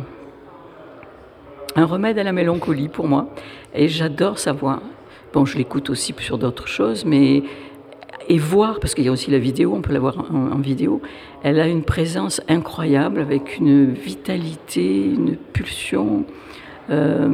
[1.75, 3.29] un remède à la mélancolie pour moi.
[3.75, 4.81] Et j'adore sa voix.
[5.31, 7.43] Bon, je l'écoute aussi sur d'autres choses, mais
[8.29, 11.01] et voir, parce qu'il y a aussi la vidéo, on peut la voir en, vidéo,
[11.43, 16.25] elle a une présence incroyable avec une vitalité, une pulsion.
[16.89, 17.29] euh,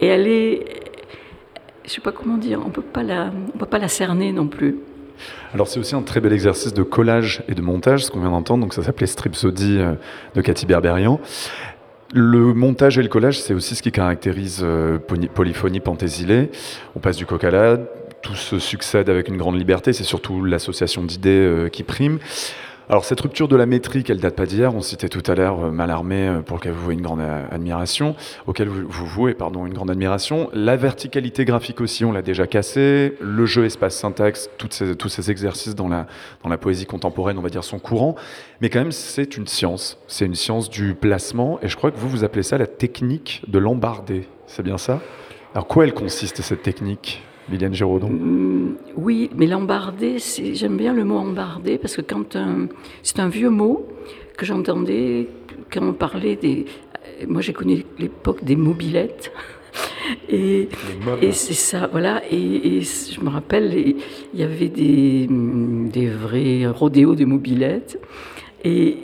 [0.00, 0.64] et elle est,
[1.84, 3.02] je sais pas comment dire, on peut pas
[3.58, 4.76] peut pas la cerner non plus.
[5.52, 8.30] Alors c'est aussi un très bel exercice de collage et de montage, ce qu'on vient
[8.30, 9.94] d'entendre, donc ça s'appelait Stripsody euh,
[10.34, 11.20] de Cathy Berberian.
[12.12, 16.50] Le montage et le collage, c'est aussi ce qui caractérise euh, Polyphonie Panthésilée.
[16.96, 17.86] On passe du coq à l'âne,
[18.22, 22.18] tout se succède avec une grande liberté, c'est surtout l'association d'idées euh, qui prime.
[22.88, 25.66] Alors cette rupture de la métrique, elle date pas d'hier, on citait tout à l'heure
[25.66, 27.20] euh, Mallarmé euh, pour lequel vous vouez une grande
[27.52, 28.16] admiration,
[28.48, 30.50] auquel vous, vouez pardon, une grande admiration.
[30.52, 33.14] La verticalité graphique aussi, on l'a déjà cassée.
[33.20, 36.08] Le jeu espace-syntaxe, toutes ces- tous ces exercices dans la,
[36.42, 38.16] dans la poésie contemporaine, on va dire, sont courants.
[38.60, 39.96] Mais quand même, c'est une science.
[40.08, 41.60] C'est une science du placement.
[41.62, 44.26] Et je crois que vous, vous appelez ça la technique de l'embardé.
[44.48, 45.00] C'est bien ça?
[45.54, 50.16] Alors, quoi elle consiste, cette technique, Liliane Giraudon Mm, Oui, mais l'embardé,
[50.54, 52.36] j'aime bien le mot embardé parce que quand
[53.02, 53.86] c'est un vieux mot
[54.36, 55.28] que j'entendais
[55.72, 56.64] quand on parlait des.
[57.26, 59.32] Moi, j'ai connu l'époque des mobilettes.
[60.28, 60.68] Et,
[61.22, 62.22] et c'est ça, voilà.
[62.32, 63.72] Et, je me rappelle,
[64.34, 68.00] il y avait des, mm, des vrais rodéos de mobilettes.
[68.64, 68.96] Et,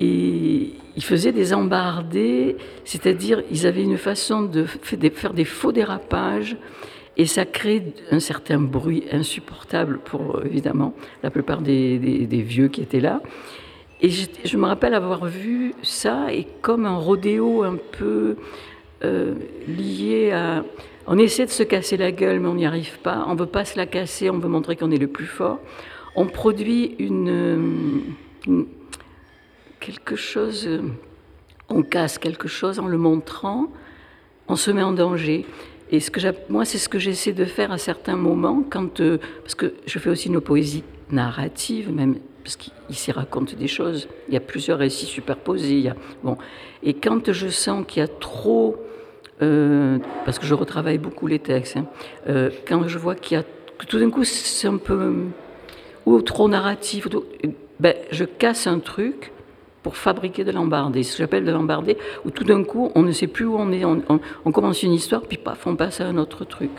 [0.00, 5.46] et ils faisaient des embardés, c'est-à-dire ils avaient une façon de fa- de faire des
[5.46, 6.56] faux dérapages.
[7.16, 12.80] Et ça crée un certain bruit insupportable pour, euh, évidemment, la plupart des, vieux qui
[12.80, 13.20] étaient là.
[14.00, 18.36] Et je, me rappelle avoir vu ça, et comme un rodéo un peu
[19.04, 19.34] euh,
[19.68, 20.64] lié à...
[21.06, 23.24] On essaie de se casser la gueule, mais on n'y arrive pas.
[23.28, 25.58] On ne veut pas se la casser, on veut montrer qu'on est le plus fort.
[26.14, 27.28] On produit une,
[28.48, 28.64] euh,
[29.80, 30.68] quelque chose,
[31.68, 33.68] on casse quelque chose en le montrant,
[34.48, 35.46] on se met en danger.
[35.92, 39.18] Et ce que moi, c'est ce que j'essaie de faire à certains moments, quand, euh,
[39.42, 43.68] parce que je fais aussi une poésie narrative, même parce qu'il il s'y raconte des
[43.68, 44.08] choses.
[44.28, 45.92] Il y a plusieurs récits superposés.
[46.24, 46.38] bon.
[46.82, 48.76] Et quand je sens qu'il y a trop,
[49.42, 51.86] euh, parce que je retravaille beaucoup les textes, hein,
[52.26, 53.44] euh, quand je vois qu'il y a,
[53.78, 55.14] que tout d'un coup c'est un peu,
[56.06, 57.06] ou trop narratif,
[57.80, 59.30] ben, je casse un truc
[59.82, 61.02] pour fabriquer de l'embardé.
[61.02, 63.72] Ce que j'appelle de l'embardé, où tout d'un coup, on ne sait plus où on
[63.72, 63.84] est.
[63.84, 66.70] On, commence une histoire, puis paf, on passe à un autre truc.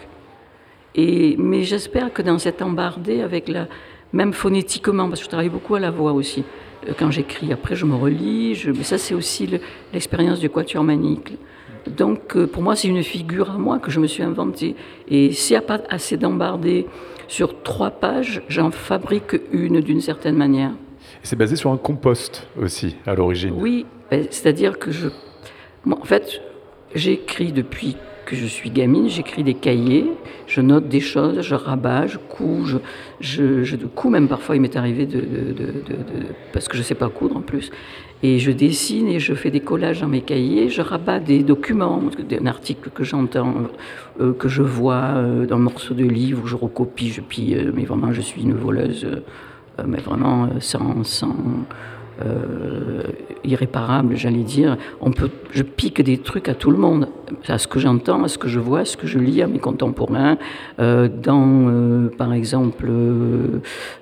[0.95, 3.67] Et, mais j'espère que dans cet embardé, avec la,
[4.13, 6.43] même phonétiquement, parce que je travaille beaucoup à la voix aussi,
[6.87, 7.51] euh, quand j'écris.
[7.51, 8.63] Après, je me relis.
[8.67, 9.59] Mais ça, c'est aussi le-
[9.91, 11.33] l'expérience du quatuor manique.
[11.87, 14.75] Donc, euh, pour moi, c'est une figure à moi que je me suis inventée.
[15.09, 16.85] Et s'il n'y a pas assez d'embardé
[17.27, 20.71] sur trois pages, j'en fabrique une d'une certaine manière.
[21.23, 23.53] C'est basé sur un compost aussi, à l'origine.
[23.57, 25.07] Oui, c'est-à-dire que je.
[25.86, 26.41] Moi, en fait,
[26.95, 30.05] j'écris depuis que je suis gamine, j'écris des cahiers,
[30.47, 32.77] je note des choses, je rabats, je couds, je,
[33.19, 35.73] je, je couds même parfois, il m'est arrivé de, de- de-
[36.53, 37.69] parce que je ne sais pas coudre en plus.
[38.21, 42.01] Et je dessine et je fais des collages dans mes cahiers, je rabats des documents,
[42.39, 43.53] un article que j'entends,
[44.21, 47.71] euh, que je vois euh, dans un morceau de livre, je recopie, je pille, euh,
[47.75, 49.19] mais vraiment je suis une voleuse, euh,
[49.88, 51.36] mais vraiment euh, sans, sans
[52.23, 53.01] euh,
[53.43, 54.77] irréparable, j'allais dire.
[55.01, 57.07] On peut, je pique des trucs à tout le monde,
[57.47, 59.47] à ce que j'entends, à ce que je vois, à ce que je lis à
[59.47, 60.38] mes contemporains.
[60.79, 63.62] Euh, dans, euh, par exemple, euh,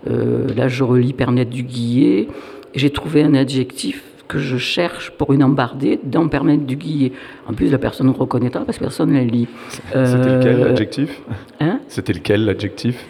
[0.10, 2.28] euh, là je relis Pernette du Guillet,
[2.76, 7.12] j'ai trouvé un adjectif que je cherche pour une embardée dans Pernette du Guillet.
[7.48, 9.48] En plus, la personne ne reconnaîtra parce que personne ne la lit.
[9.70, 11.22] C'était lequel Euh, l'adjectif?
[11.60, 11.80] Hein?
[11.88, 13.06] C'était lequel l'adjectif?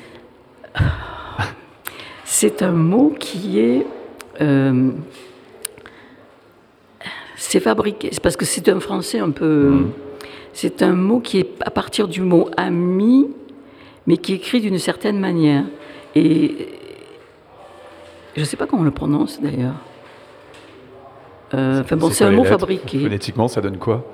[2.33, 3.85] C'est un mot qui est.
[4.39, 4.91] euh,
[7.35, 8.07] c'est fabriqué.
[8.13, 9.87] C'est parce que c'est un français un peu.
[10.53, 13.27] C'est un mot qui est à partir du mot ami,
[14.07, 15.65] mais qui est écrit d'une certaine manière.
[16.15, 16.69] Et
[18.37, 19.75] je ne sais pas comment on le prononce d'ailleurs.
[21.53, 22.99] Euh, enfin bon, c'est un mot lettres fabriqué.
[22.99, 24.05] Phonétiquement, ça donne quoi?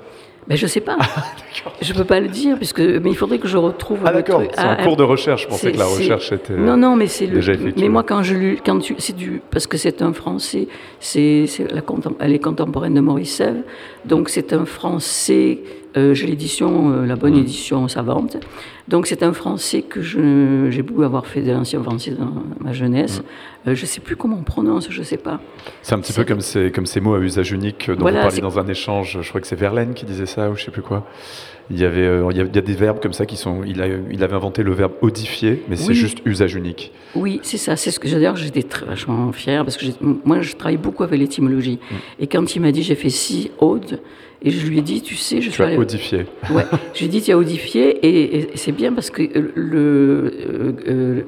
[0.46, 0.96] Ben, je sais pas.
[1.82, 3.98] je peux pas le dire, puisque, mais il faudrait que je retrouve.
[4.04, 5.42] Ah d'accord, c'est en Ah, cours de recherche.
[5.42, 7.40] Je pensais que la recherche était Non, non, mais c'est le.
[7.76, 10.68] Mais moi, quand je lu, quand tu, c'est du, parce que c'est un français,
[11.00, 11.82] c'est, c'est la
[12.20, 13.62] elle est contemporaine de Maurice Sèvres,
[14.04, 15.58] donc c'est un français.
[15.96, 17.40] Euh, j'ai l'édition, euh, la bonne Mmh.
[17.40, 18.36] édition savante.
[18.88, 23.20] Donc c'est un français que j'ai beau avoir fait de l'ancien français dans ma jeunesse.
[23.20, 23.70] Mmh.
[23.70, 25.40] Euh, je sais plus comment on prononce, je sais pas.
[25.82, 28.26] C'est un petit peu comme ces, comme ces mots à usage unique dont Voilà, vous
[28.28, 29.18] parliez dans un échange.
[29.22, 31.06] Je crois que c'est Verlaine qui disait ça ou je sais plus quoi.
[31.70, 33.62] Il y avait, il y a, des verbes comme ça qui sont.
[33.66, 36.92] Il, a, il avait inventé le verbe odifier, mais c'est juste usage unique.
[37.14, 37.76] Oui, c'est ça.
[37.76, 39.84] C'est ce que d'ailleurs j'étais très vachement fière parce que
[40.24, 41.78] moi je travaille beaucoup avec l'étymologie.
[41.90, 41.94] Mm.
[42.20, 44.00] Et quand il m'a dit j'ai fait six odes
[44.42, 46.26] et je lui ai dit tu sais je Tu suis as allée- odifié.
[46.50, 50.32] Ouais, je lui ai dit tu as odifié et, et c'est bien parce que le
[50.48, 51.20] euh, euh,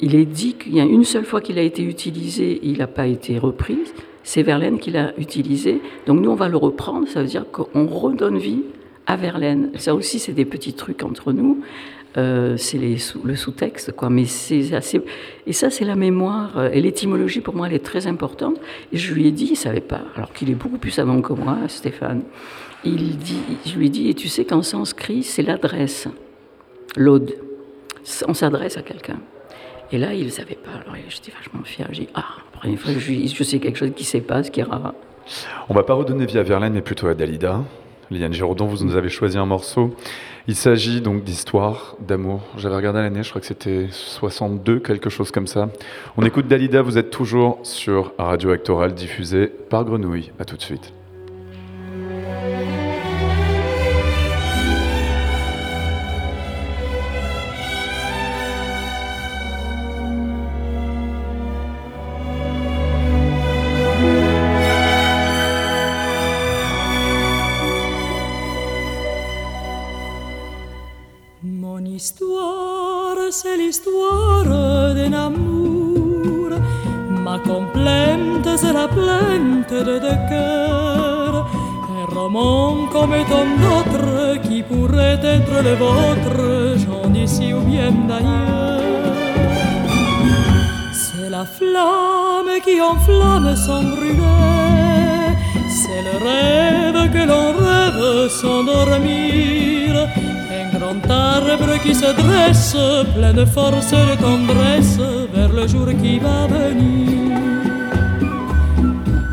[0.00, 2.86] il est dit qu'il y a une seule fois qu'il a été utilisé, il n'a
[2.86, 3.78] pas été repris.
[4.22, 5.80] C'est Verlaine qui l'a utilisé.
[6.06, 7.08] Donc nous on va le reprendre.
[7.08, 8.62] Ça veut dire qu'on redonne vie
[9.06, 9.70] à Verlaine.
[9.76, 11.62] Ça aussi c'est des petits trucs entre nous.
[12.18, 14.10] Euh, c'est le sous-texte, quoi.
[14.10, 15.00] Mais c'est assez.
[15.46, 16.58] Et ça, c'est la mémoire.
[16.58, 18.56] euh, Et l'étymologie, pour moi, elle est très importante.
[18.92, 21.32] Et je lui ai dit, il savait pas, alors qu'il est beaucoup plus savant que
[21.32, 22.22] moi, Stéphane.
[22.84, 26.08] Il dit, je lui ai dit, et tu sais qu'en sanskrit, c'est l'adresse,
[26.96, 27.34] l'ode.
[28.26, 29.20] On s'adresse à quelqu'un.
[29.92, 30.70] Et là, il ne savait pas.
[30.84, 31.88] Alors, j'étais vachement fière.
[31.92, 34.60] J'ai dit, ah, première fois je sais quelque chose qui ne sait pas, ce qui
[34.60, 34.94] est rare.
[35.68, 37.62] On va pas redonner vie à Verlaine, mais plutôt à Dalida.
[38.10, 39.94] Liliane Giraudon, vous nous avez choisi un morceau.
[40.46, 42.40] Il s'agit donc d'histoire, d'amour.
[42.56, 45.68] J'avais regardé l'année, je crois que c'était 62, quelque chose comme ça.
[46.16, 50.32] On écoute Dalida, vous êtes toujours sur Radio Actoral, diffusé par Grenouille.
[50.38, 50.92] À tout de suite.
[77.28, 81.46] Ma complainte, c'est la plainte de deux cœurs.
[81.98, 89.14] Un roman comme tant d'autres qui pourrait être le vôtre, j'en d'ici ou bien d'ailleurs.
[90.92, 95.34] C'est la flamme qui enflamme sans brûler.
[95.68, 100.08] C'est le rêve que l'on rêve sans dormir.
[100.78, 102.76] Grand arbre qui se dresse,
[103.16, 104.98] plein de force et de tendresse,
[105.34, 107.36] vers le jour qui va venir.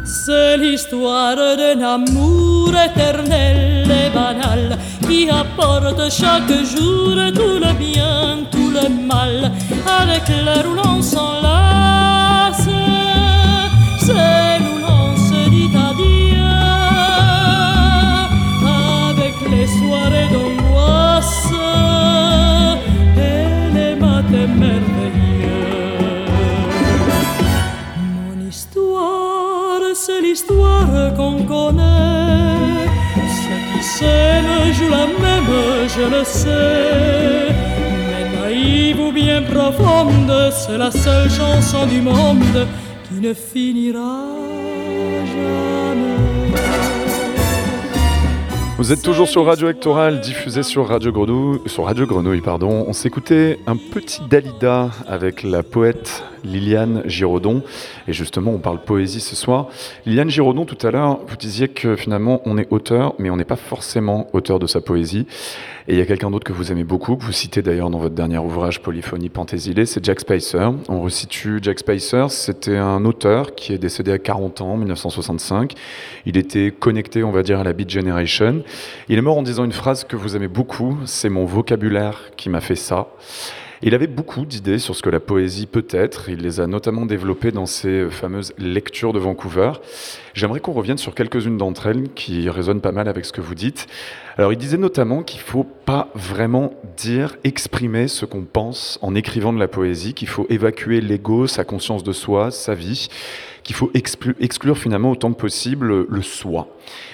[0.04, 4.78] C'est l'histoire d'un amour éternel et banal
[5.08, 9.52] qui apporte chaque jour tout le bien, tout le mal,
[10.02, 12.68] avec l'heure où l'on s'enlace.
[14.00, 14.55] C'est
[36.06, 37.54] je le sais.
[38.10, 42.68] Mais naïve ou bien profonde, c'est la seule chanson du monde
[43.08, 44.24] qui ne finira
[48.78, 51.62] Vous êtes toujours sur Radio Actoral, diffusé sur Radio Grenouille.
[51.66, 52.86] Sur Radio Grenouille pardon.
[52.88, 57.64] On s'écoutait un petit Dalida avec la poète Liliane Giraudon.
[58.08, 59.68] Et justement, on parle poésie ce soir.
[60.06, 63.44] Liliane Giraudon, tout à l'heure, vous disiez que finalement, on est auteur, mais on n'est
[63.44, 65.26] pas forcément auteur de sa poésie.
[65.88, 68.00] Et il y a quelqu'un d'autre que vous aimez beaucoup, que vous citez d'ailleurs dans
[68.00, 70.72] votre dernier ouvrage Polyphonie Panthésilée, c'est Jack Spicer.
[70.90, 75.74] On resitue Jack Spicer, c'était un auteur qui est décédé à 40 ans, en 1965.
[76.26, 78.64] Il était connecté, on va dire, à la Beat Generation.
[79.10, 82.50] Il est mort en disant une phrase que vous aimez beaucoup, c'est mon vocabulaire qui
[82.50, 83.08] m'a fait ça.
[83.88, 86.28] Il avait beaucoup d'idées sur ce que la poésie peut être.
[86.28, 89.74] Il les a notamment développées dans ses fameuses lectures de Vancouver.
[90.34, 93.54] J'aimerais qu'on revienne sur quelques-unes d'entre elles qui résonnent pas mal avec ce que vous
[93.54, 93.86] dites.
[94.38, 99.54] Alors, il disait notamment qu'il faut pas vraiment dire, exprimer ce qu'on pense en écrivant
[99.54, 103.08] de la poésie, qu'il faut évacuer l'ego, sa conscience de soi, sa vie,
[103.66, 106.68] qu'il faut exclu- exclure finalement autant que possible le soi.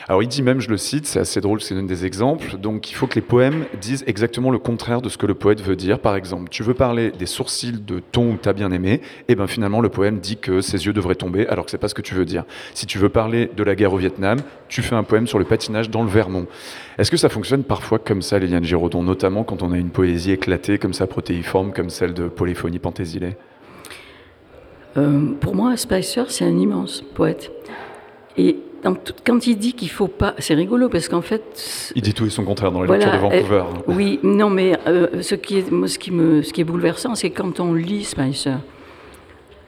[0.10, 2.92] Alors il dit même, je le cite, c'est assez drôle, c'est l'un des exemples, donc
[2.92, 5.78] il faut que les poèmes disent exactement le contraire de ce que le poète veut
[5.78, 6.00] dire.
[6.00, 9.00] Par exemple, tu veux parler des sourcils de ton ou ta bien-aimé,
[9.30, 11.88] et ben finalement le poème dit que ses yeux devraient tomber alors que c'est pas
[11.88, 12.44] ce que tu veux dire.
[12.74, 15.46] Si tu veux parler de la guerre au Vietnam, tu fais un poème sur le
[15.46, 16.48] patinage dans le Vermont.
[16.98, 20.32] Est-ce que ça fonctionne parfois comme ça, Liliane Giraudon, notamment quand on a une poésie
[20.32, 23.38] éclatée comme ça, protéiforme, comme celle de Polyphonie Panthésilée?
[24.98, 27.52] Euh, pour moi, Spicer, c'est un immense poète.
[28.38, 32.02] Et dans tout, quand il dit qu'il faut pas, c'est rigolo parce qu'en fait, Il
[32.02, 33.64] dit tout et son contraire dans les Voilà, lectures de Vancouver.
[33.90, 36.66] euh, oui, non, mais euh, ce, qui est, moi, ce, qui me, ce qui est
[36.66, 38.56] bouleversant, c'est quand on lit Spicer,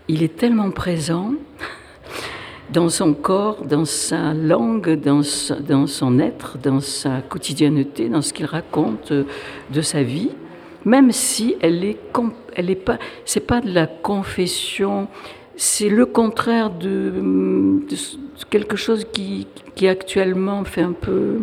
[0.08, 1.34] il est tellement présent
[2.74, 8.22] dans son corps, dans sa langue, dans, sa- dans son être, dans sa quotidienneté, dans
[8.22, 10.30] ce qu'il raconte de sa vie,
[10.86, 11.98] même si elle est,
[12.56, 15.08] elle est pas, c'est pas de la confession,
[15.56, 17.82] c'est le contraire de
[18.50, 21.40] quelque chose qui, qui actuellement fait un peu,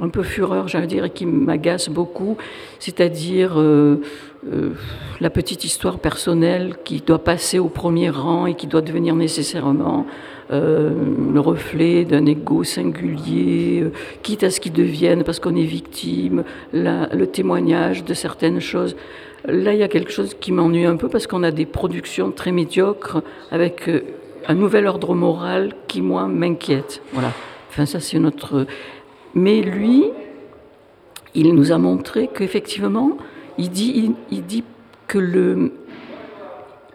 [0.00, 2.36] un peu fureur, j'allais dire, et qui m'agace beaucoup,
[2.78, 4.00] c'est-à-dire euh,
[4.52, 4.70] euh,
[5.20, 10.06] la petite histoire personnelle qui doit passer au premier rang et qui doit devenir nécessairement
[10.52, 10.92] euh,
[11.32, 13.92] le reflet d'un ego singulier, euh,
[14.22, 18.96] quitte à ce qu'il devienne, parce qu'on est victime, le témoignage de certaines choses.
[19.46, 22.32] Là, il y a quelque chose qui m'ennuie un peu parce qu'on a des productions
[22.32, 24.02] très médiocres avec euh,
[24.48, 27.02] un nouvel ordre moral qui, moi, m'inquiète.
[27.12, 27.32] Voilà.
[27.68, 28.66] Enfin, ça, c'est notre.
[29.34, 30.04] Mais lui,
[31.34, 33.18] il nous a montré qu'effectivement,
[33.58, 34.64] il dit, il dit
[35.06, 35.72] que le,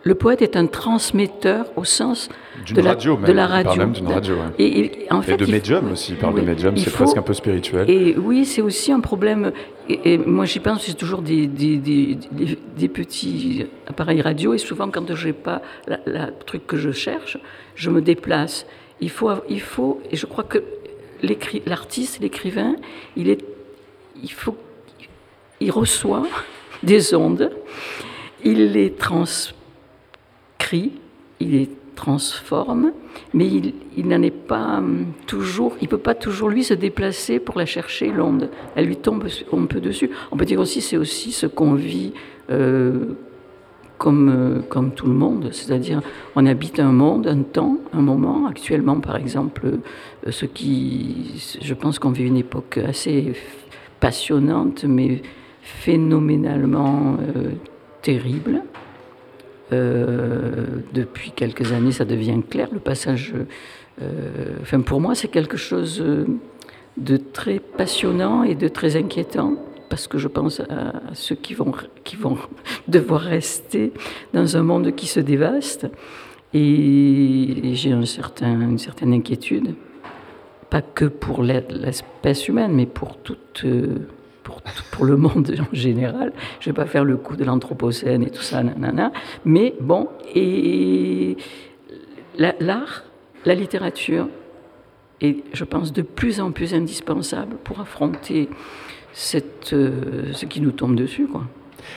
[0.04, 2.28] le poète est un transmetteur au sens
[2.74, 3.28] de la, radio, même.
[3.28, 3.76] de la Il parle radio.
[3.84, 4.42] même d'une radio, ouais.
[4.58, 7.22] Et, et- en Et fait, de médium aussi, il parle de médium, c'est presque un
[7.22, 7.90] peu spirituel.
[7.90, 9.52] Et oui, c'est aussi un problème.
[9.90, 14.54] Et, et moi, j'y pense, c'est toujours des, des, des, des- des petits appareils radio.
[14.54, 15.62] Et souvent, quand je n'ai pas
[16.08, 17.38] la truc que je cherche,
[17.76, 18.66] je me déplace.
[19.02, 20.64] Il faut, il faut et je crois que
[21.66, 22.76] l'artiste, l'écrivain,
[23.16, 23.44] il est,
[24.22, 24.56] il faut,
[25.60, 26.24] il reçoit
[26.84, 27.52] des ondes,
[28.44, 28.92] il les
[30.62, 30.92] transcrit,
[31.40, 32.92] il les transforme,
[33.34, 37.40] mais il, il n'en est pas hum, toujours, il peut pas toujours lui se déplacer
[37.40, 38.50] pour la chercher l'onde.
[38.76, 40.10] Elle lui tombe un peu dessus.
[40.32, 42.14] On peut dire aussi c'est aussi ce qu'on vit
[42.50, 43.16] euh,
[43.98, 46.02] comme euh, comme tout le monde, c'est-à-dire
[46.36, 48.48] on habite un monde, un temps, un moment.
[48.48, 53.34] Actuellement, par exemple, euh, ce qui, je pense qu'on vit une époque assez
[54.00, 55.22] passionnante, mais
[55.62, 57.18] phénoménalement
[58.02, 58.64] terrible.
[59.74, 62.68] Euh, depuis quelques années, ça devient clair.
[62.72, 63.34] Le passage,
[64.02, 66.26] euh, enfin pour moi, c'est quelque chose euh,
[66.98, 69.56] de très passionnant et de très inquiétant
[69.90, 72.38] parce que je pense à, ceux qui vont, qui vont
[72.88, 73.92] devoir rester
[74.34, 75.88] dans un monde qui se dévaste.
[76.54, 79.76] Et, j'ai un certain, une certaine inquiétude,
[80.70, 83.66] pas que pour l'e- l'espèce humaine, mais pour toute.
[84.92, 86.34] Pour, le monde en général.
[86.60, 89.12] Je ne vais pas faire le coup de l'anthropocène et tout ça, nanana.
[89.46, 91.38] Mais bon, et
[92.38, 93.04] la- l'art,
[93.46, 94.28] la littérature
[95.22, 98.50] est, je pense, de plus en plus indispensable pour affronter
[99.14, 101.28] cette, euh, ce qui nous tombe dessus.
[101.28, 101.44] Quoi.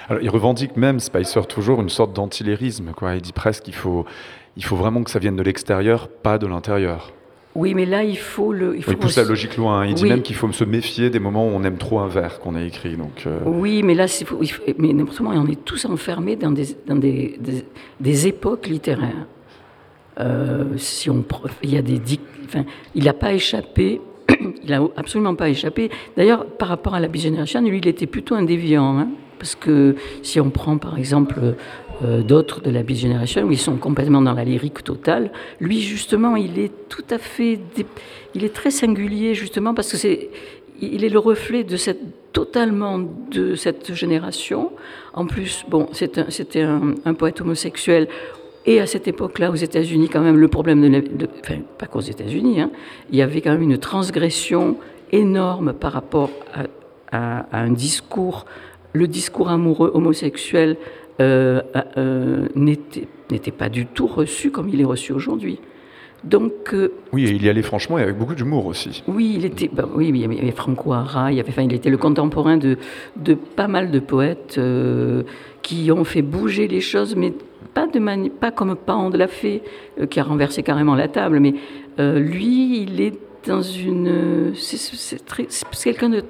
[0.09, 2.93] Alors, il revendique même, Spicer, toujours une sorte d'antilérisme.
[3.15, 4.05] Il dit presque qu'il faut,
[4.57, 7.13] il faut vraiment que ça vienne de l'extérieur, pas de l'intérieur.
[7.55, 8.77] Oui, mais là, il faut le.
[8.77, 9.87] Il, faut pousse la logique loin.
[9.87, 12.41] Il dit même qu'il faut se méfier des moments où on aime trop un vers
[12.41, 12.97] qu'on a écrit.
[12.97, 16.35] Donc, euh, Oui, mais là, c'est il faut- mais n'importe comment, on est tous enfermés
[16.35, 17.65] dans des, dans des, des,
[18.01, 19.27] des époques littéraires.
[20.21, 21.25] Euh, si on,
[21.63, 22.01] il y a des,
[22.45, 24.01] enfin, il n'a pas échappé.
[24.31, 25.91] il n'a absolument pas échappé.
[26.17, 28.99] D'ailleurs, par rapport à la Generation, lui, il était plutôt un déviant.
[28.99, 31.55] hein, parce que si on prend par exemple
[32.03, 35.31] euh, d'autres de la Beat Generation, où ils sont complètement dans la lyrique totale,
[35.61, 37.87] lui justement, il est tout à fait, dé-
[38.35, 40.31] il est très singulier justement parce que c'est,
[40.81, 42.99] il est le reflet de cette totalement
[43.31, 44.73] de cette génération.
[45.13, 48.09] En plus, bon, c'était un, un poète homosexuel.
[48.67, 52.61] Et à cette époque-là, aux États-Unis, quand même, le problème de, enfin, pas qu'aux États-Unis,
[52.61, 52.71] hein,
[53.11, 54.79] il y avait quand même une transgression
[55.13, 56.31] énorme par rapport
[57.13, 58.47] à un discours.
[58.95, 60.77] Le discours amoureux homosexuel
[61.21, 61.61] euh,
[61.97, 65.59] euh, n'était pas du tout reçu comme il est reçu aujourd'hui.
[66.25, 69.03] Donc, euh, Oui, et il y allait franchement et avec beaucoup d'humour aussi.
[69.09, 71.91] oui, il était, bah oui, il y avait- Franco Harra, il, avait, enfin, il était
[71.91, 72.79] le contemporain de,
[73.17, 75.23] de pas mal de poètes euh,
[75.63, 77.35] qui ont fait bouger les choses, mais
[77.75, 79.27] pas, de mani- pas comme Pan de la
[80.01, 81.55] euh, qui a renversé carrément la table, mais
[82.19, 84.53] lui, il est dans une.
[84.55, 86.23] C'est quelqu'un de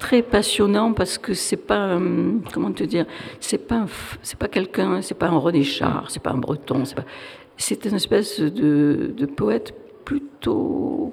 [0.00, 3.06] très passionnant parce que c'est pas un- comment te dire
[3.38, 3.86] c'est pas
[4.22, 7.04] c'est pas quelqu'un c'est pas un René Char c'est pas un Breton c'est pas
[7.60, 9.74] c'est une espèce de, poète
[10.04, 11.12] plutôt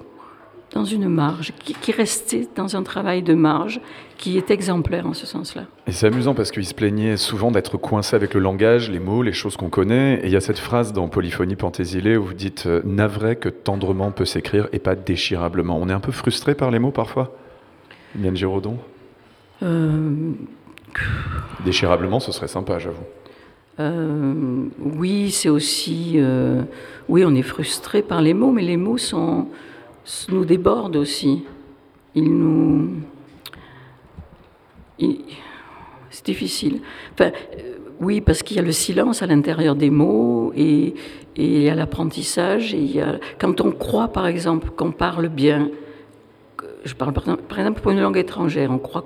[0.72, 3.80] dans une marge, qui, restait dans un travail de marge,
[4.18, 5.62] qui est exemplaire en ce sens-là.
[5.86, 9.22] Et c'est amusant parce qu'il se plaignait souvent d'être coincé avec le langage, les mots,
[9.22, 10.20] les choses qu'on connaît.
[10.22, 13.48] Et il y a cette phrase dans Polyphonie Panthésilée où vous dites euh, Navré que
[13.48, 15.78] tendrement peut s'écrire et pas déchirablement.
[15.80, 17.37] On est un peu frustré par les mots parfois?
[18.22, 18.78] Yann Giraudon
[19.62, 20.32] Euh,
[21.64, 23.02] Déchirablement, ce serait sympa, j'avoue.
[23.80, 26.14] euh, oui, c'est aussi...
[26.16, 26.62] euh,
[27.08, 29.48] oui, on est frustré par les mots, mais les mots sont,
[30.30, 31.44] nous déborde aussi.
[32.14, 32.90] Il nous.
[36.10, 36.80] C'est difficile.
[37.12, 40.94] Enfin, euh, oui, parce qu'il y a le silence à l'intérieur des mots et,
[41.36, 42.74] et il y a l'apprentissage.
[42.74, 43.20] Et il y a...
[43.38, 45.70] Quand on croit, par exemple, qu'on parle bien,
[46.88, 49.04] je parle par exemple pour une langue étrangère, on croit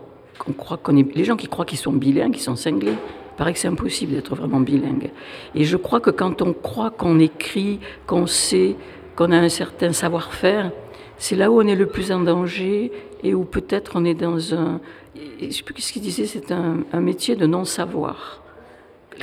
[0.77, 1.15] qu'on est.
[1.15, 2.95] Les gens qui croient qu'ils sont bilingues, ils sont cinglés.
[3.37, 5.11] Paraît que c'est impossible d'être vraiment bilingue.
[5.55, 8.77] Et je crois que quand on croit qu'on écrit, qu'on sait,
[9.17, 10.71] qu'on a un certain savoir-faire,
[11.19, 14.55] c'est là où on est le plus en danger et où peut-être on est dans
[14.55, 14.81] un.
[15.15, 18.43] Je ne sais plus ce qu'il disait, c'est un métier de non-savoir.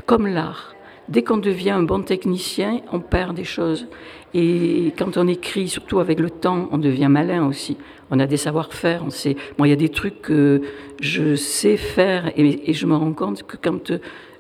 [0.06, 0.76] Comme l'art.
[1.10, 3.88] Dès qu'on devient un bon technicien, on perd des choses.
[4.34, 7.78] Et quand on écrit, surtout avec le temps, on devient malin aussi.
[8.12, 9.36] On a des savoir-faire, on sait.
[9.58, 10.62] Moi, il y a des trucs que
[11.02, 13.94] je sais faire et, je me rends compte que quand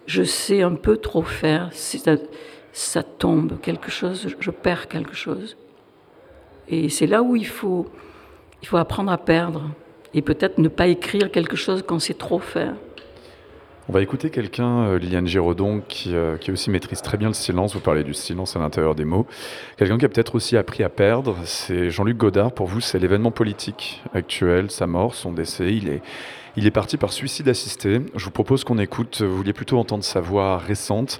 [0.05, 1.69] je sais un peu trop faire,
[2.71, 5.57] ça, tombe quelque chose, je perds quelque chose.
[6.67, 7.87] Et c'est là où il faut,
[8.61, 9.71] il faut apprendre à perdre
[10.13, 12.75] et peut-être ne pas écrire quelque chose qu'on sait trop faire.
[13.89, 17.33] On va écouter quelqu'un, euh, Liliane Giraudon, qui, euh, qui, aussi maîtrise très bien le
[17.33, 17.73] silence.
[17.73, 19.25] Vous parlez du silence à l'intérieur des mots.
[19.77, 22.51] Quelqu'un qui a peut-être aussi appris à perdre, c'est Jean-Luc Godard.
[22.51, 25.73] Pour vous, c'est l'événement politique actuel, sa mort, son décès.
[25.73, 26.03] Il est,
[26.59, 28.01] il est parti par suicide assisté.
[28.15, 31.17] Je vous propose qu'on écoute, vous vouliez plutôt entendre sa voix récente.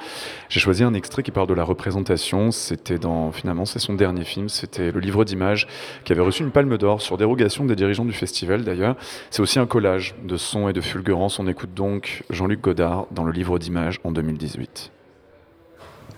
[0.50, 2.52] J'ai choisi un extrait qui parle de la représentation.
[2.52, 4.50] C'était dans, finalement, c'est son dernier film.
[4.50, 5.66] C'était le livre d'images
[6.04, 8.98] qui avait reçu une palme d'or sur dérogation des dirigeants du festival d'ailleurs.
[9.32, 11.40] C'est aussi un collage de sons et de fulgurances.
[11.40, 14.92] On écoute donc Jean-Luc Godard dans le livre d'images en 2018.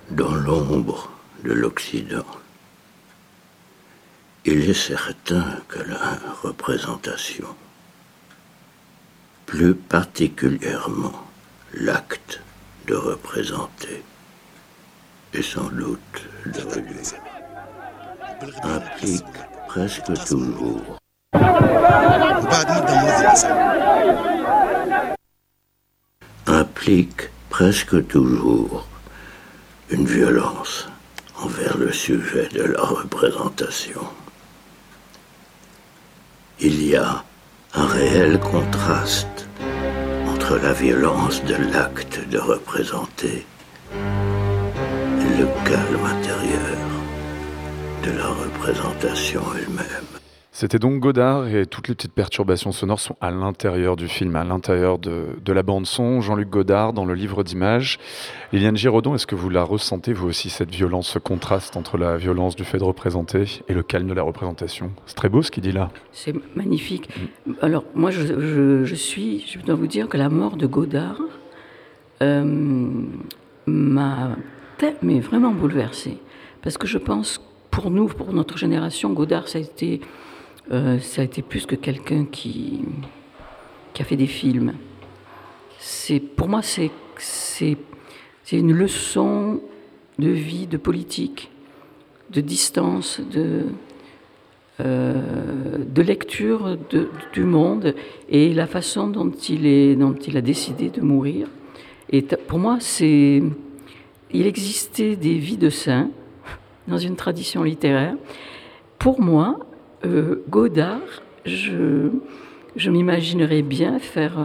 [0.10, 1.12] Dans l'ombre
[1.44, 2.26] de l'Occident,
[4.46, 7.46] il est certain que la représentation
[9.52, 11.12] plus particulièrement
[11.74, 12.42] l'acte
[12.88, 14.02] de représenter
[15.34, 16.62] et sans doute de
[18.64, 20.98] implique presque toujours
[26.48, 28.88] implique presque toujours
[29.90, 30.88] une violence
[31.44, 34.08] envers le sujet de la représentation.
[36.62, 37.26] Il y a
[37.74, 39.48] un réel contraste
[40.28, 43.46] entre la violence de l'acte de représenter
[43.94, 46.78] et le calme intérieur
[48.04, 50.11] de la représentation elle-même.
[50.54, 54.44] C'était donc Godard et toutes les petites perturbations sonores sont à l'intérieur du film, à
[54.44, 56.20] l'intérieur de, de, la bande-son.
[56.20, 58.00] Jean-Luc Godard dans le livre d'images.
[58.52, 62.18] Liliane Giraudon, est-ce que vous la ressentez, vous aussi, cette violence, ce contraste entre la
[62.18, 64.92] violence du fait de représenter et le calme de la représentation?
[65.06, 65.90] C'est très beau ce qu'il dit là.
[66.12, 67.10] C'est magnifique.
[67.62, 71.22] Alors, moi, je, je, je, suis, je dois vous dire que la mort de Godard
[72.22, 72.44] euh,
[73.66, 74.36] m'a
[75.02, 76.18] mais vraiment bouleversée.
[76.62, 80.02] Parce que je pense, pour nous, pour notre génération, Godard, ça a été
[80.72, 82.82] euh, ça a été plus que quelqu'un qui,
[84.00, 84.74] a fait des films.
[85.80, 87.78] C'est, pour moi, c'est, c'est,
[88.52, 89.62] une leçon
[90.20, 91.50] de vie, de politique,
[92.30, 93.66] de distance, de,
[94.80, 96.78] euh, de lecture
[97.34, 97.96] du monde
[98.30, 101.48] et la façon dont il, est, dont il a décidé de mourir.
[102.10, 103.42] Et pour moi, c'est,
[104.32, 106.10] il existait des vies de saints
[106.88, 108.16] dans une tradition littéraire.
[109.00, 109.60] Pour moi,
[110.06, 111.02] euh, Godard,
[111.46, 112.10] je,
[112.76, 114.38] je m'imaginerais bien faire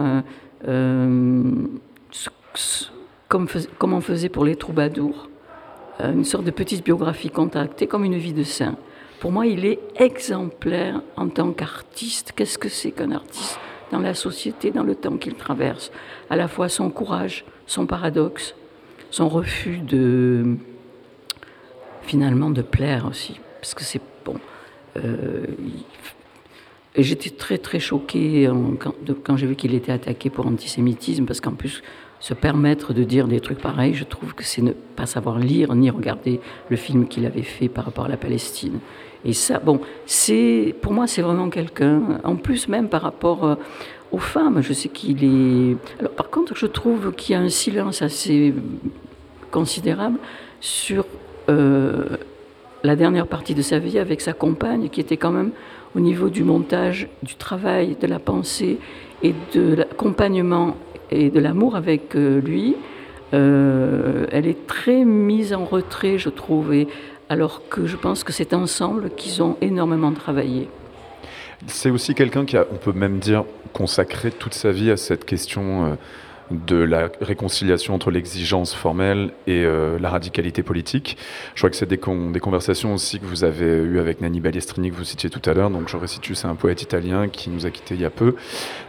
[0.67, 1.41] euh,
[3.27, 3.47] comme,
[3.77, 5.29] comme, on faisait pour les troubadours,
[5.99, 8.75] euh, une sorte de petite biographie contractée comme une vie de saint.
[9.19, 12.33] Pour moi, il est exemplaire en tant qu'artiste.
[12.35, 13.59] Qu'est-ce que c'est qu'un artiste
[13.91, 15.91] dans la société, dans le temps qu'il traverse?
[16.29, 18.55] À la fois son courage, son paradoxe,
[19.09, 20.55] son refus de
[22.03, 24.01] finalement de plaire aussi, parce que c'est.
[24.01, 24.16] Euh,
[26.95, 28.93] j'étais très très choquée quand,
[29.23, 31.83] quand j'ai vu qu'il était attaqué pour antisémitisme, parce qu'en plus,
[32.19, 35.75] se permettre de dire des trucs pareils, je trouve que c'est ne pas savoir lire
[35.75, 36.39] ni regarder
[36.69, 38.79] le film qu'il avait fait par rapport à la Palestine.
[39.23, 42.19] Et ça, bon, c'est pour moi, c'est vraiment quelqu'un.
[42.23, 43.55] En plus, même par rapport euh,
[44.11, 45.77] aux femmes, je sais qu'il est.
[45.99, 48.53] Alors, par contre, je trouve qu'il y a un silence assez
[49.51, 50.17] considérable
[50.59, 51.05] sur
[51.49, 52.17] euh,
[52.87, 55.51] la dernière partie de sa vie avec sa compagne, qui était quand même
[55.93, 58.79] au niveau du montage, du travail, de la pensée
[59.21, 60.77] et de l'accompagnement
[61.11, 62.75] et de l'amour avec euh, lui.
[63.33, 66.73] Euh, elle est très mise en retrait, je trouve,
[67.27, 70.69] alors que je pense que c'est ensemble qu'ils ont énormément travaillé.
[71.65, 75.25] C'est aussi quelqu'un qui a, on peut même dire, consacré toute sa vie à cette
[75.25, 75.85] question.
[75.85, 75.95] Euh
[76.51, 81.17] de la réconciliation entre l'exigence formelle et euh, la radicalité politique.
[81.55, 84.95] Je crois que c'est des, conversations aussi que vous avez eues avec Nanni Baliestrini, que
[84.95, 85.69] vous citiez tout à l'heure.
[85.69, 88.35] Donc je resitue, c'est un poète italien qui nous a quittés il y a peu,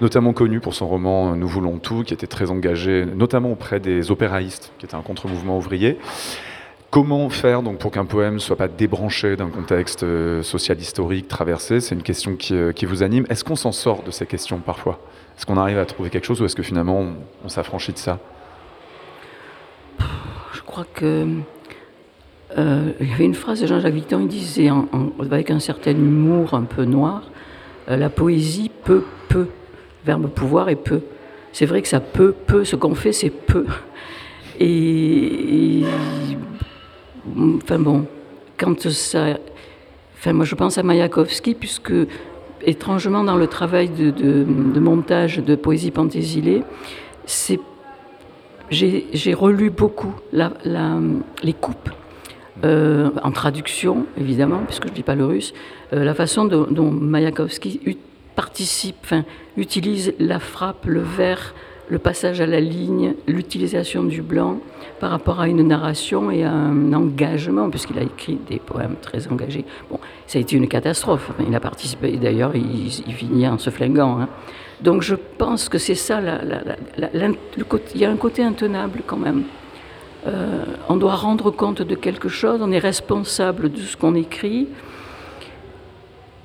[0.00, 4.10] notamment connu pour son roman Nous voulons tout, qui était très engagé, notamment auprès des
[4.10, 5.98] opéraïstes, qui était un contre-mouvement ouvrier.
[6.90, 11.28] Comment faire donc pour qu'un poème ne soit pas débranché d'un contexte euh, social historique
[11.28, 11.80] traversé?
[11.80, 13.26] C'est une question euh, qui vous anime.
[13.28, 14.98] Est-ce qu'on s'en sort de ces questions parfois?
[15.38, 17.06] Est-ce qu'on arrive à trouver quelque chose ou est-ce que finalement
[17.44, 18.18] on, s'affranchit de ça
[20.52, 21.28] Je crois que
[22.58, 24.68] euh, il y avait une phrase de Jean-Jacques Victor, il disait
[25.20, 27.22] avec un certain humour un peu noir,
[27.88, 29.46] euh, la poésie peut, peut,
[30.04, 31.02] verbe pouvoir et peut.
[31.52, 33.64] C'est vrai que ça peut, peut, ce qu'on fait c'est peu.
[34.58, 35.84] Et, et
[37.62, 38.06] enfin bon,
[38.56, 39.38] quand ça.
[40.18, 41.92] Enfin, moi je pense à Mayakovsky, puisque
[42.62, 44.44] étrangement dans le travail de,
[44.78, 46.62] montage de Poésie Pantésilée.
[48.70, 51.90] J'ai relu beaucoup les coupes,
[52.64, 55.54] euh, en traduction évidemment, puisque je ne dis pas le russe,
[55.92, 57.98] euh, la façon dont, Mayakovsky
[58.34, 59.14] participe,
[59.56, 61.54] utilise la frappe, le vers,
[61.88, 64.58] le passage à la ligne, l'utilisation du blanc
[65.00, 69.28] par rapport à une narration et à un engagement, puisqu'il a écrit des poèmes très
[69.28, 69.64] engagés.
[69.90, 71.30] Bon, ça a été une catastrophe.
[71.46, 74.20] Il a participé, d'ailleurs, il, finit en se flinguant.
[74.20, 74.28] Hein.
[74.82, 79.16] Donc je pense que c'est ça, le côté, il y a un côté intenable quand
[79.16, 79.44] même.
[80.26, 84.68] Euh, on doit rendre compte de quelque chose, on est responsable de ce qu'on écrit.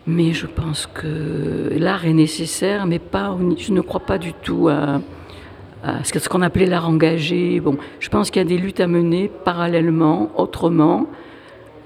[0.05, 4.67] Mais je pense que l'art est nécessaire, mais pas, je ne crois pas du tout
[4.67, 4.99] à,
[6.03, 7.61] ce qu'on appelait l'art engagé.
[7.99, 11.07] Je pense qu'il y a des luttes à mener parallèlement, autrement,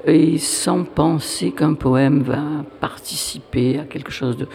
[0.06, 2.41] et sans penser qu'un poème va
[2.80, 4.48] participer à quelque chose de,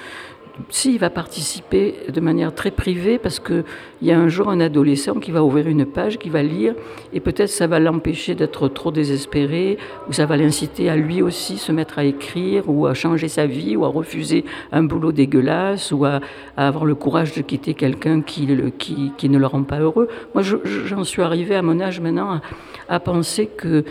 [0.68, 3.64] s'il va participer de manière très privée, parce qu'il
[4.02, 6.74] y a un jour un adolescent qui va ouvrir une page, qui va lire,
[7.12, 9.78] et peut-être ça va l'empêcher d'être trop désespéré,
[10.08, 13.46] ou ça va l'inciter à lui aussi se mettre à écrire, ou à changer sa
[13.46, 16.20] vie, ou à refuser un boulot dégueulasse, ou à,
[16.56, 20.08] avoir le courage de quitter quelqu'un qui, ne le rend pas heureux.
[20.34, 22.40] Moi, j'en suis arrivée à mon âge maintenant à,
[22.88, 23.84] à penser que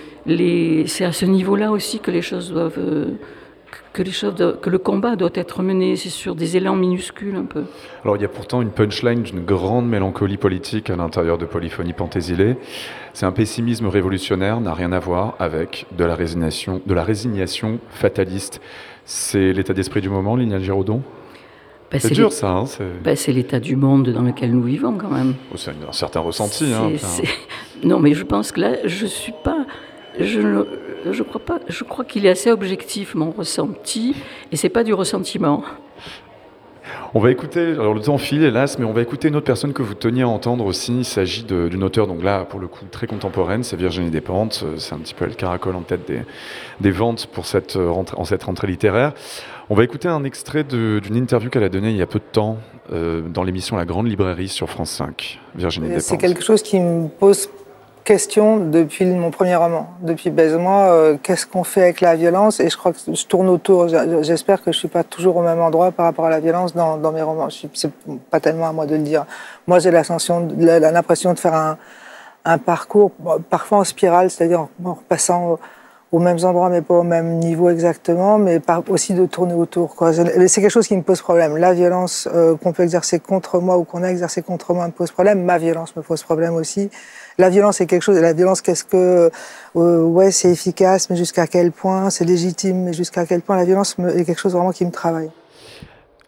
[0.85, 2.77] c'est à ce niveau-là aussi que les choses doivent...
[2.77, 3.05] Euh,
[3.93, 7.35] que, les choses de, que le combat doit être mené, c'est sur des élans minuscules
[7.35, 7.63] un peu.
[8.03, 11.93] Alors il y a pourtant une punchline d'une grande mélancolie politique à l'intérieur de Polyphonie
[11.93, 12.55] Pantésilée.
[13.13, 17.79] C'est un pessimisme révolutionnaire, n'a rien à voir avec de la résignation, de la résignation
[17.89, 18.61] fataliste.
[19.05, 21.01] C'est l'état d'esprit du moment, Lignal Giraudon?
[21.91, 22.49] Bah, c'est dur ça.
[22.49, 22.63] Hein,
[23.03, 25.33] bah, c'est l'état du monde dans lequel nous vivons quand même.
[25.53, 26.71] Oh, c'est un, un, certain ressenti.
[26.73, 26.91] Hein,
[27.83, 29.65] non mais je pense que là, je suis pas...
[30.19, 30.65] Je,
[31.09, 31.59] je crois pas.
[31.67, 34.15] Je crois qu'il est assez objectif mon ressenti,
[34.51, 35.63] et c'est pas du ressentiment.
[37.13, 39.73] On va écouter, alors le temps file hélas, mais on va écouter une autre personne
[39.73, 40.99] que vous teniez à entendre aussi.
[40.99, 44.63] Il s'agit d'une auteure, donc là, pour le coup, très contemporaine, c'est Virginie Despentes.
[44.77, 46.21] C'est un petit peu le caracole en tête des,
[46.79, 49.13] des ventes pour cette rentrée, en cette rentrée littéraire.
[49.69, 52.29] On va écouter un extrait d'une interview qu'elle a donnée il y a peu de
[52.31, 52.57] temps
[52.91, 55.39] euh, dans l'émission La Grande Librairie sur France 5.
[55.55, 56.19] Virginie Despentes.
[56.19, 57.49] C'est quelque chose qui me pose
[58.03, 62.59] question depuis mon premier roman, depuis Baise-moi, euh, qu'est-ce qu'on fait avec la violence?
[62.59, 65.59] Et je crois que je tourne autour, j'espère que je suis pas toujours au même
[65.59, 67.47] endroit par rapport à la violence dans, mes romans.
[67.73, 67.91] C'est
[68.29, 69.25] pas tellement à moi de le dire.
[69.67, 71.77] Moi, j'ai l'impression de faire un,
[72.45, 73.11] un parcours,
[73.49, 75.59] parfois en spirale, c'est-à-dire en repassant
[76.11, 79.95] aux mêmes endroits, mais pas au même niveau exactement, mais par, aussi de tourner autour.
[80.47, 81.55] C'est quelque chose qui me pose problème.
[81.55, 84.91] La violence euh, qu'on peut exercer contre moi ou qu'on a exercé contre moi me
[84.91, 85.43] pose problème.
[85.43, 86.89] Ma violence me pose problème aussi.
[87.37, 88.19] La violence est quelque chose.
[88.19, 89.31] La violence, qu'est-ce que
[89.77, 92.09] euh, ouais, c'est efficace, mais jusqu'à quel point?
[92.09, 93.55] C'est légitime, mais jusqu'à quel point?
[93.55, 95.31] La violence est quelque chose vraiment qui me travaille.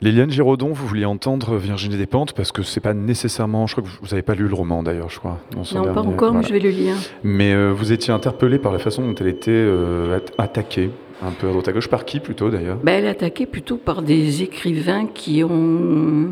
[0.03, 3.67] Liliane Giraudon, vous vouliez entendre Virginie Despentes parce que c'est pas nécessairement.
[3.67, 5.39] Je crois que vous n'avez pas lu le roman d'ailleurs, je crois.
[5.55, 6.39] Non, dernier, pas encore, voilà.
[6.39, 6.95] mais je vais le lire.
[7.23, 10.89] Mais euh, vous étiez interpellé par la façon dont elle était euh, attaquée,
[11.21, 11.87] un peu à droite à gauche.
[11.87, 12.79] Par qui plutôt d'ailleurs?
[12.83, 16.31] Ben, Elle est attaquée plutôt par des écrivains qui ont.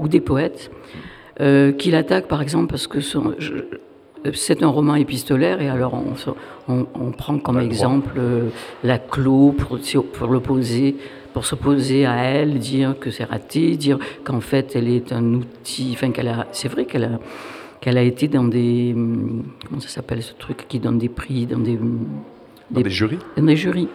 [0.00, 0.72] ou des poètes,
[1.40, 3.52] euh, qui l'attaquent par exemple parce que son, je,
[4.34, 6.14] c'est un roman épistolaire et alors on,
[6.72, 8.48] on, on prend comme exemple euh,
[8.82, 9.78] la clos pour,
[10.12, 10.96] pour l'opposer
[11.36, 15.90] pour s'opposer à elle, dire que c'est raté, dire qu'en fait elle est un outil,
[15.92, 17.20] enfin qu'elle a, c'est vrai qu'elle a,
[17.82, 21.58] qu'elle a été dans des, comment ça s'appelle ce truc qui donne des prix, dans
[21.58, 21.78] des,
[22.70, 23.88] dans des jurys, dans des jurys.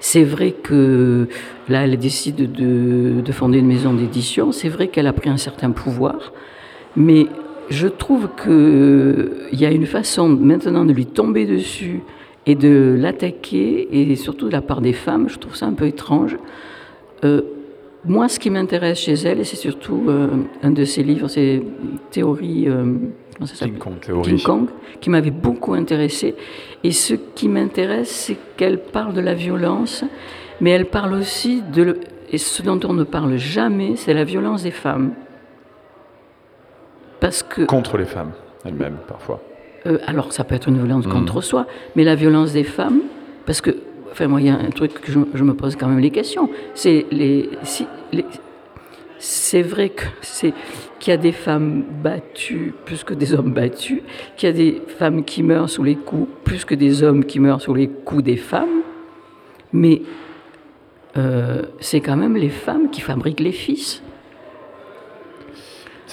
[0.00, 1.28] C'est vrai que
[1.68, 4.50] là, elle décide de, de fonder une maison d'édition.
[4.50, 6.32] C'est vrai qu'elle a pris un certain pouvoir,
[6.96, 7.28] mais
[7.70, 12.02] je trouve qu'il y a une façon maintenant de lui tomber dessus
[12.46, 15.86] et de l'attaquer, et surtout de la part des femmes, je trouve ça un peu
[15.86, 16.36] étrange.
[17.24, 17.40] Euh,
[18.04, 20.28] moi, ce qui m'intéresse chez elle, et c'est surtout euh,
[20.62, 21.62] un de ses livres, c'est
[22.10, 22.68] Théorie.
[22.68, 22.96] Euh,
[23.36, 24.30] comment ça King Kong Théorie.
[24.36, 24.66] King Kong,
[25.00, 26.34] qui m'avait beaucoup intéressé.
[26.82, 30.04] Et ce qui m'intéresse, c'est qu'elle parle de la violence,
[30.60, 31.82] mais elle parle aussi de.
[31.82, 35.12] le- et ce dont on ne parle jamais, c'est la violence des femmes.
[37.20, 37.62] Parce que.
[37.62, 38.32] Contre les femmes
[38.66, 39.40] elles-mêmes, parfois.
[39.86, 41.12] Euh, alors, ça peut être une violence Mhm.
[41.12, 41.66] contre soi,
[41.96, 43.00] mais la violence des femmes,
[43.46, 43.70] parce que,
[44.10, 46.10] enfin, moi, il y a un truc que je, je me pose quand même les
[46.10, 46.48] questions.
[46.74, 48.24] C'est les, si, les-
[49.18, 50.52] c'est vrai que c'est
[50.98, 54.00] qu'il y a des femmes battues plus que des hommes battus,
[54.36, 57.38] qu'il y a des femmes qui meurent sous les coups plus que des hommes qui
[57.40, 58.82] meurent sous les coups des femmes,
[59.72, 60.02] mais
[61.16, 64.02] euh, c'est quand même les femmes qui fabriquent les fils.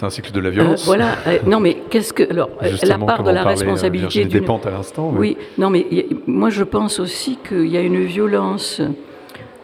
[0.01, 0.81] C'est un cycle de la violence.
[0.81, 1.15] Euh, voilà.
[1.27, 4.71] euh, non, mais qu'est-ce que alors euh, la part de la responsabilité Virginie Despentes à
[4.71, 5.37] l'instant, mais- Oui.
[5.59, 8.81] Non, mais a- moi je pense aussi qu'il y a une violence.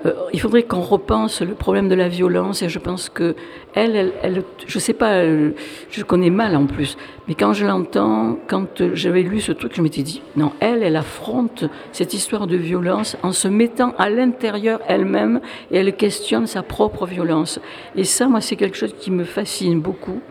[0.05, 3.35] Euh, il faudrait qu'on repense le problème de la violence et je pense que
[3.73, 5.51] elle, elle, elle- je sais pas, euh,
[5.89, 9.81] je connais mal en plus, mais quand je l'entends, quand j'avais lu ce truc, je
[9.81, 14.79] m'étais dit non, elle, elle affronte cette histoire de violence en se mettant à l'intérieur
[14.87, 15.41] elle-même
[15.71, 17.59] et elle questionne sa propre violence.
[17.95, 20.21] Et ça, moi, c'est quelque chose qui me fascine beaucoup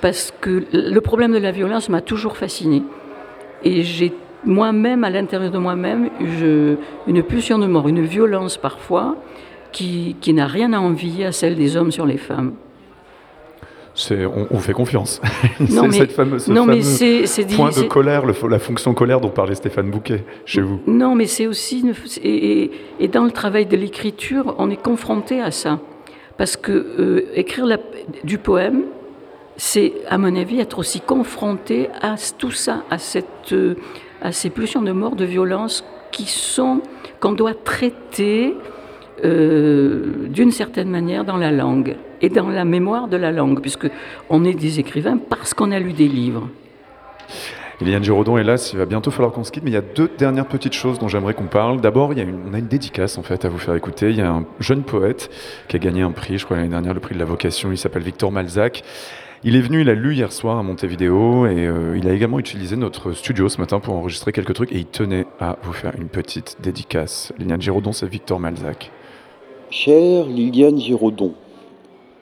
[0.00, 2.82] parce que le problème de la violence m'a toujours fasciné.
[3.64, 4.12] Et j'ai
[4.46, 6.10] moi-même, à l'intérieur de moi-même,
[7.06, 9.16] une pulsion de mort, une violence parfois,
[9.72, 12.54] qui, qui n'a rien à envier à celle des hommes sur les femmes.
[14.10, 15.20] On, on fait confiance.
[15.60, 18.58] Non, c'est mais- cette fameuse, ce non, mais c'est dit- point de colère, le- la
[18.58, 20.80] fonction colère dont parlait Stéphane Bouquet chez vous.
[20.88, 21.80] Non, mais c'est aussi.
[21.80, 25.78] une- et, et- et dans le travail de l'écriture, on est confronté à ça.
[26.36, 27.78] Parce que euh, écrire la-
[28.24, 28.82] du poème,
[29.56, 33.76] c'est, à mon avis, être aussi confronté à tout ça, à, cette, euh,
[34.24, 36.80] à ces pulsions de mort, de violence qui sont.
[37.20, 38.54] qu'on doit traiter
[39.24, 43.88] euh, d'une certaine manière dans la langue et dans la mémoire de la langue, puisque
[44.28, 46.48] on est des écrivains parce qu'on a lu des livres.
[47.80, 50.10] Eliane Giraudon, hélas, il va bientôt falloir qu'on se quitte, mais il y a deux
[50.16, 51.80] dernières petites choses dont j'aimerais qu'on parle.
[51.80, 54.10] D'abord, on a une dédicace en fait à vous faire écouter.
[54.10, 55.30] Il y a un jeune poète
[55.68, 57.72] qui a gagné un prix, je crois l'année dernière, le prix de la vocation.
[57.72, 58.84] Il s'appelle Victor Malzac.
[59.46, 62.38] Il est venu, il a lu hier soir à Montevideo et euh, il a également
[62.38, 65.92] utilisé notre studio ce matin pour enregistrer quelques trucs et il tenait à vous faire
[65.98, 67.30] une petite dédicace.
[67.38, 68.90] Eliane Giraudon, c'est Victor Malzac.
[69.68, 71.34] Chère Liliane Giraudon,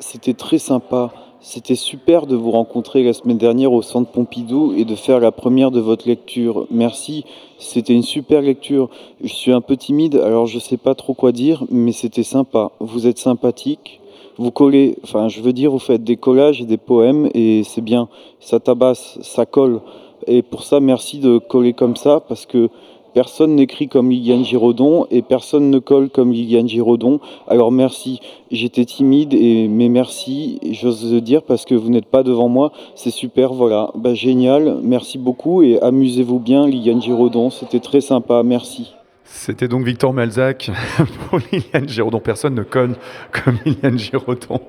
[0.01, 1.13] c'était très sympa.
[1.41, 5.31] C'était super de vous rencontrer la semaine dernière au Centre Pompidou et de faire la
[5.31, 6.67] première de votre lecture.
[6.73, 7.25] Merci,
[7.59, 8.91] c'était une super lecture.
[9.23, 12.73] Je suis un peu timide, alors je sais pas trop quoi dire, mais c'était sympa.
[12.81, 14.02] Vous êtes sympathique.
[14.39, 17.81] Vous collez, enfin je veux dire, vous faites des collages et des poèmes et c'est
[17.81, 18.09] bien.
[18.41, 19.81] Ça tabasse, ça colle.
[20.27, 22.71] Et pour ça, merci de coller comme ça parce que
[23.15, 27.21] Personne n'écrit comme Liliane Giraudon et personne ne colle comme Liliane Giraudon.
[27.47, 28.21] Alors merci,
[28.51, 33.11] j'étais timide et mais merci, j'ose dire parce que vous n'êtes pas devant moi, c'est
[33.11, 33.91] super, voilà.
[33.95, 38.93] Bah, génial, merci beaucoup et amusez-vous bien Liliane Giraudon, c'était très sympa, merci.
[39.35, 40.71] C'était donc Victor Malzac
[41.31, 42.21] pour Liliane Giraudon.
[42.21, 42.95] Personne ne conne
[43.33, 44.61] comme Liliane Giraudon.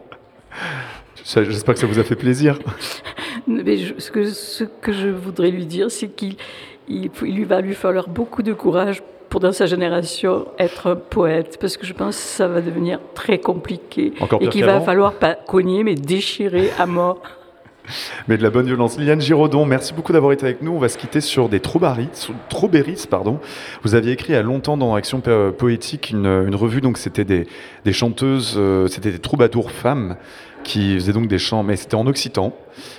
[1.25, 2.57] J'espère que ça vous a fait plaisir.
[3.45, 6.37] Mais je- ce, que, ce que je voudrais lui dire, c'est qu'il
[6.87, 7.09] il,
[7.45, 11.93] va lui falloir beaucoup de courage pour, dans sa génération, être poète, parce que je
[11.93, 14.13] pense que ça va devenir très compliqué.
[14.21, 17.21] Encore et qu'il va falloir pas cogner, mais déchirer à mort.
[18.27, 18.97] Mais de la bonne violence.
[18.97, 20.71] Liliane Giraudon, merci beaucoup d'avoir été avec nous.
[20.71, 21.59] On va se quitter sur des
[23.09, 23.39] pardon.
[23.83, 27.25] Vous aviez écrit il y a longtemps dans Action Po- Poétique une, revue, donc c'était
[27.25, 27.45] des,
[27.93, 30.15] chanteuses, euh, c'était des troubadours femmes
[30.63, 32.53] qui faisaient donc des chants, mais c'était en occitan.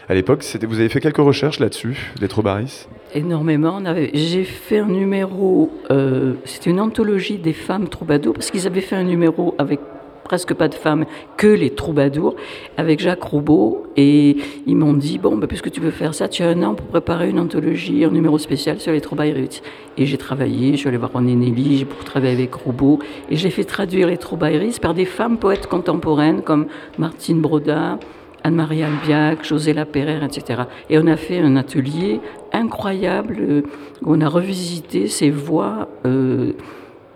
[0.09, 2.87] À l'époque, vous avez fait quelques recherches là-dessus, des Troubaris?
[3.14, 3.80] Énormément.
[4.12, 8.97] J'ai fait un numéro, euh, c'était une anthologie des femmes troubadours, parce qu'ils avaient fait
[8.97, 9.80] un numéro avec
[10.25, 11.05] presque pas de femmes,
[11.37, 12.35] que les troubadours,
[12.77, 13.87] avec Jacques Roubaud.
[13.97, 16.75] Et ils m'ont dit, bon, bah, puisque tu veux faire ça, tu as un an
[16.75, 19.61] pour préparer une anthologie, un numéro spécial sur les troubadours.
[19.97, 22.99] Et j'ai travaillé, je suis allée voir René Nelly, j'ai beaucoup travaillé avec Roubaud,
[23.31, 26.66] et j'ai fait traduire les troubadours par des femmes poètes contemporaines comme
[26.99, 27.99] Martine Brodin,
[28.45, 30.64] Anne-Marie Albiac, José Lapérère, etc.
[30.91, 32.20] Et on a fait un atelier
[32.53, 33.62] incroyable euh,
[34.03, 36.53] où on a revisité ces voix euh,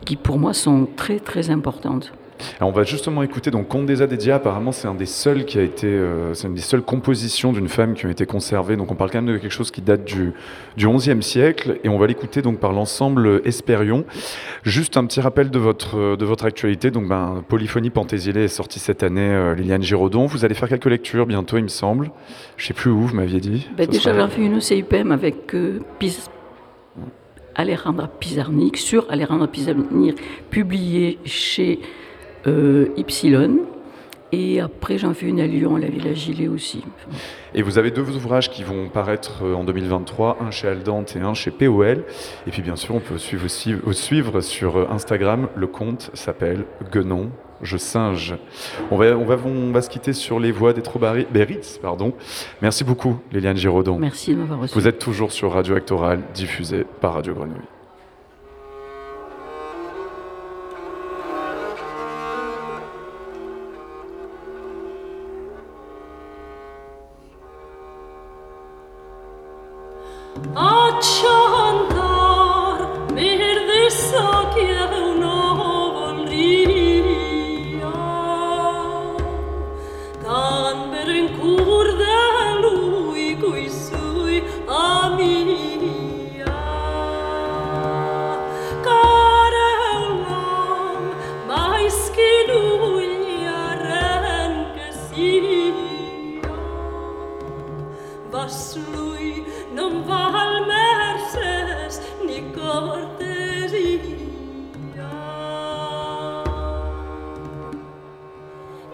[0.06, 2.12] qui, pour moi, sont très, très importantes.
[2.58, 4.36] Alors, on va justement écouter donc Conte des Adédia.
[4.36, 7.68] Apparemment, c'est un des seuls qui a été, euh, c'est une des seules compositions d'une
[7.68, 8.76] femme qui ont été conservées.
[8.76, 10.32] Donc, on parle quand même de quelque chose qui date du
[10.76, 14.04] du XIe siècle, et on va l'écouter donc par l'ensemble Espérion.
[14.62, 16.90] Juste un petit rappel de votre de votre actualité.
[16.90, 19.20] Donc, ben, Polyphonie Panthésilée est sortie cette année.
[19.32, 20.26] euh, Liliane Giraudon.
[20.26, 22.10] Vous allez faire quelques lectures bientôt, il me semble.
[22.56, 23.00] Je sais plus où.
[23.02, 23.68] Vous m'aviez dit.
[23.76, 26.28] Ben, déjà, j'en fais une au CIPM avec euh, Pis-
[27.54, 30.16] Alejandra Pizarnik, sur Alejandra Pizarnik,
[30.50, 31.80] publié chez
[32.46, 33.60] euh, Ypsilon.
[34.30, 36.84] Et après, j'en fais une à Lyon, à la Villa Gilet aussi.
[37.54, 41.20] Et vous avez deux ouvrages qui vont paraître euh, en 2023, un chez Aldante et
[41.20, 42.04] un chez POL.
[42.46, 45.48] Et puis bien sûr, on peut suivre aussi suivre sur euh, Instagram.
[45.56, 47.30] Le compte s'appelle Guenon.
[47.62, 48.34] Je singe.
[48.90, 51.78] On va, on, va, on va se quitter sur les voies des Troubéritz.
[51.78, 52.12] Pardon.
[52.62, 53.98] Merci beaucoup, Léliane Giraudon.
[53.98, 54.74] Merci de m'avoir reçu.
[54.74, 57.77] Vous êtes toujours sur Radio Actoral, diffusé par Radio Grenouille.
[70.54, 70.77] 啊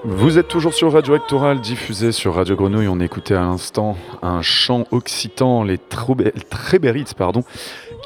[0.06, 2.88] Vous êtes toujours sur Radio Actoral, diffusé sur Radio Grenouille.
[2.88, 7.42] On écoutait à l'instant un chant occitan, les Trébérites, pardon,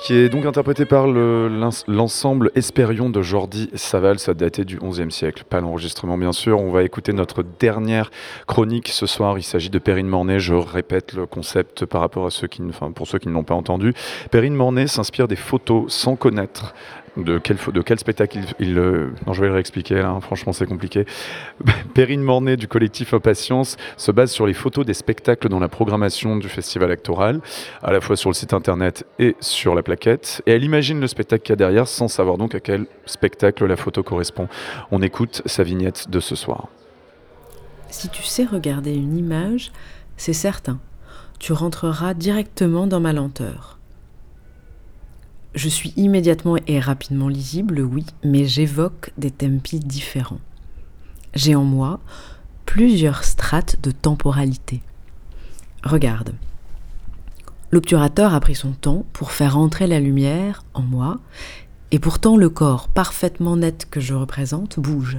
[0.04, 4.20] qui est donc interprété par l'ensemble Espérion de Jordi Saval.
[4.20, 5.42] Ça datait du XIe siècle.
[5.50, 6.60] Pas l'enregistrement, bien sûr.
[6.60, 8.12] On va écouter notre dernière
[8.46, 9.36] chronique ce soir.
[9.36, 10.38] Il s'agit de Perrine Mornay.
[10.38, 13.42] Je répète le concept par rapport à ceux qui, enfin, pour ceux qui ne l'ont
[13.42, 13.92] pas entendu.
[14.30, 16.74] Perrine Mornay s'inspire des photos sans connaître
[17.24, 21.04] de quel, spectacle il, euh, non, je vais le réexpliquer là, hein, franchement c'est compliqué.
[21.94, 26.36] Perrine Mornay du collectif Impatience se base sur les photos des spectacles dans la programmation
[26.36, 27.40] du festival actoral,
[27.82, 31.06] à la fois sur le site internet et sur la plaquette, et elle imagine le
[31.06, 34.48] spectacle qu'il y a derrière sans savoir donc à quel spectacle la photo correspond.
[34.90, 36.68] On écoute sa vignette de ce soir.
[37.90, 39.72] Si tu sais regarder une image,
[40.16, 40.78] c'est certain,
[41.38, 43.77] tu rentreras directement dans ma lenteur.
[45.54, 50.40] Je suis immédiatement et rapidement lisible, oui, mais j'évoque des tempi différents.
[51.34, 52.00] J'ai en moi
[52.66, 54.82] plusieurs strates de temporalité.
[55.82, 56.34] Regarde.
[57.70, 61.18] L'obturateur a pris son temps pour faire entrer la lumière en moi,
[61.90, 65.18] et pourtant le corps parfaitement net que je représente bouge.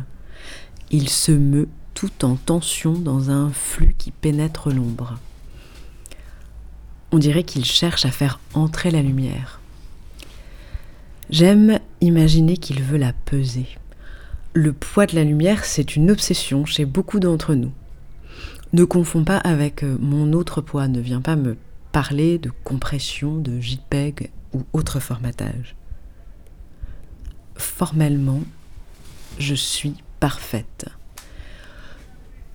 [0.91, 5.17] Il se meut tout en tension dans un flux qui pénètre l'ombre.
[7.11, 9.58] On dirait qu'il cherche à faire entrer la lumière.
[11.29, 13.67] J'aime imaginer qu'il veut la peser.
[14.53, 17.71] Le poids de la lumière, c'est une obsession chez beaucoup d'entre nous.
[18.73, 21.55] Ne confonds pas avec euh, mon autre poids, ne viens pas me
[21.91, 25.75] parler de compression, de JPEG ou autre formatage.
[27.55, 28.41] Formellement,
[29.37, 30.85] je suis parfaite.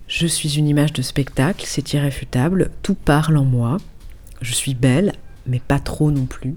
[0.09, 3.77] Je suis une image de spectacle, c'est irréfutable, tout parle en moi.
[4.41, 5.13] Je suis belle,
[5.47, 6.55] mais pas trop non plus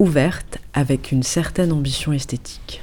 [0.00, 2.82] ouverte avec une certaine ambition esthétique.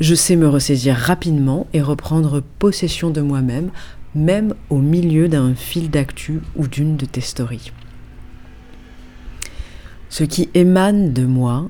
[0.00, 3.70] Je sais me ressaisir rapidement et reprendre possession de moi-même,
[4.14, 7.70] même au milieu d'un fil d'actu ou d'une de tes stories.
[10.08, 11.68] Ce qui émane de moi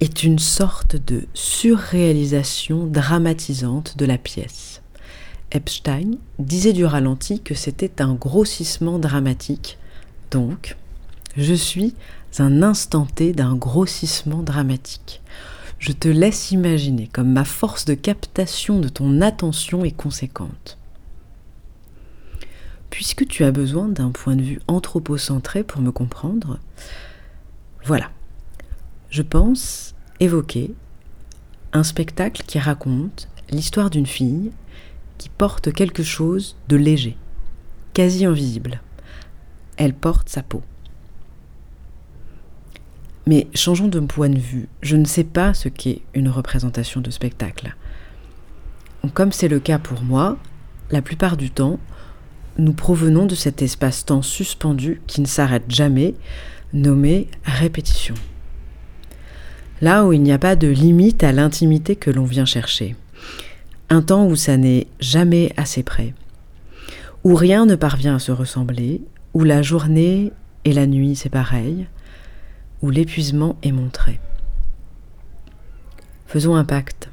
[0.00, 4.82] est une sorte de surréalisation dramatisante de la pièce.
[5.50, 9.78] Epstein disait du ralenti que c'était un grossissement dramatique,
[10.30, 10.76] donc
[11.36, 11.94] je suis
[12.40, 15.22] un instant T d'un grossissement dramatique.
[15.78, 20.78] Je te laisse imaginer comme ma force de captation de ton attention est conséquente.
[22.90, 26.58] Puisque tu as besoin d'un point de vue anthropocentré pour me comprendre,
[27.84, 28.10] voilà.
[29.10, 30.74] Je pense évoquer
[31.72, 34.52] un spectacle qui raconte l'histoire d'une fille
[35.18, 37.16] qui porte quelque chose de léger,
[37.92, 38.80] quasi invisible.
[39.76, 40.62] Elle porte sa peau.
[43.26, 44.68] Mais changeons de point de vue.
[44.82, 47.74] Je ne sais pas ce qu'est une représentation de spectacle.
[49.14, 50.38] Comme c'est le cas pour moi,
[50.90, 51.78] la plupart du temps,
[52.58, 56.14] nous provenons de cet espace-temps suspendu qui ne s'arrête jamais,
[56.72, 58.14] nommé répétition.
[59.80, 62.96] Là où il n'y a pas de limite à l'intimité que l'on vient chercher.
[63.90, 66.14] Un temps où ça n'est jamais assez près.
[67.24, 69.02] Où rien ne parvient à se ressembler,
[69.34, 70.32] où la journée
[70.64, 71.86] et la nuit c'est pareil,
[72.84, 74.20] où l'épuisement est montré.
[76.26, 77.08] Faisons un pacte.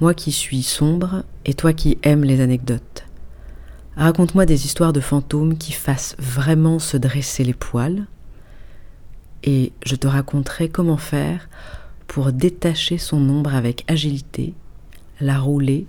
[0.00, 3.04] Moi qui suis sombre et toi qui aimes les anecdotes.
[3.96, 8.06] Raconte-moi des histoires de fantômes qui fassent vraiment se dresser les poils
[9.44, 11.50] et je te raconterai comment faire
[12.06, 14.54] pour détacher son ombre avec agilité,
[15.20, 15.86] la rouler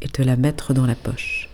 [0.00, 1.47] et te la mettre dans la poche.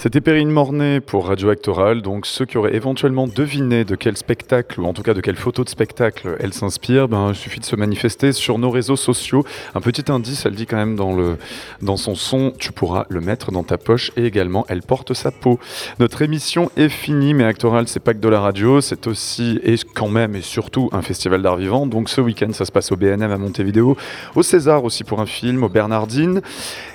[0.00, 4.80] C'était Perrine Mornay pour Radio Actoral, donc ceux qui auraient éventuellement deviné de quel spectacle,
[4.80, 7.64] ou en tout cas de quelle photo de spectacle elle s'inspire, ben, il suffit de
[7.64, 9.44] se manifester sur nos réseaux sociaux.
[9.74, 11.36] Un petit indice, elle dit quand même dans, le,
[11.82, 15.32] dans son son, tu pourras le mettre dans ta poche, et également, elle porte sa
[15.32, 15.58] peau.
[15.98, 19.74] Notre émission est finie, mais Actoral, c'est pas que de la radio, c'est aussi, et
[19.96, 21.88] quand même, et surtout, un festival d'art vivant.
[21.88, 23.96] Donc ce week-end, ça se passe au BNM à Montevideo,
[24.36, 26.40] au César aussi pour un film, au Bernardine,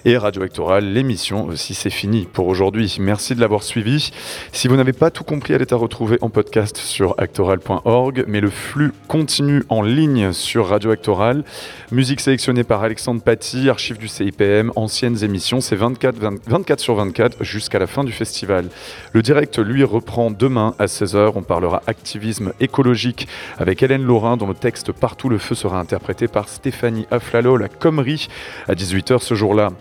[0.06, 2.93] et Radio Actoral, l'émission aussi, c'est fini pour aujourd'hui.
[3.00, 4.12] Merci de l'avoir suivi.
[4.52, 8.42] Si vous n'avez pas tout compris, elle est à retrouver en podcast sur actoral.org, mais
[8.42, 11.44] le flux continue en ligne sur Radio Actoral.
[11.92, 16.16] Musique sélectionnée par Alexandre Paty, archives du CIPM, anciennes émissions, c'est 24,
[16.48, 18.66] 24 sur 24 jusqu'à la fin du festival.
[19.14, 21.34] Le direct, lui, reprend demain à 16h.
[21.36, 23.28] On parlera activisme écologique
[23.58, 27.70] avec Hélène Laurin, dont le texte Partout le feu sera interprété par Stéphanie Aflalo, la
[27.70, 28.28] Comrie,
[28.68, 29.72] à 18h ce jour-là.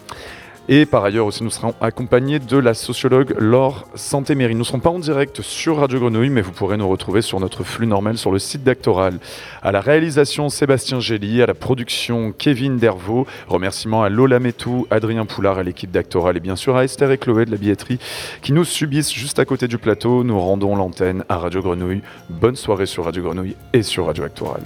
[0.68, 4.54] Et par ailleurs aussi, nous serons accompagnés de la sociologue Laure Santéméry.
[4.54, 7.40] Nous ne serons pas en direct sur Radio Grenouille, mais vous pourrez nous retrouver sur
[7.40, 9.18] notre flux normal sur le site d'Actoral.
[9.62, 13.26] À la réalisation, Sébastien Gély, à la production, Kevin Dervaux.
[13.48, 17.18] Remerciements à Lola Metou, Adrien Poulard à l'équipe d'Actoral et bien sûr à Esther et
[17.18, 17.98] Chloé de la billetterie
[18.40, 20.22] qui nous subissent juste à côté du plateau.
[20.22, 22.02] Nous rendons l'antenne à Radio Grenouille.
[22.30, 24.62] Bonne soirée sur Radio Grenouille et sur Radio Actoral.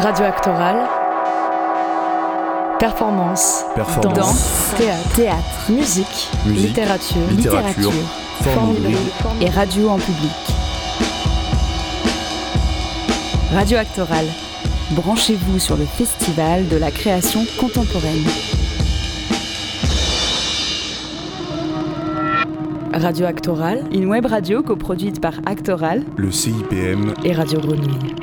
[0.00, 0.76] Radio Actoral.
[2.78, 3.64] Performance.
[3.74, 4.14] Performance.
[4.14, 4.74] Danse.
[4.76, 5.12] Théâtre.
[5.16, 5.70] Théâtre.
[5.70, 6.06] Musique.
[6.46, 6.68] Musique.
[6.68, 7.26] Littérature.
[7.30, 7.92] Littérature.
[8.42, 8.76] Forme.
[9.40, 10.30] Et radio en public.
[13.52, 14.26] Radio Actoral.
[14.92, 18.24] Branchez-vous sur le festival de la création contemporaine.
[22.92, 28.14] Radio Actoral, une web radio coproduite par Actoral Le CIPM et Radio Grenouille.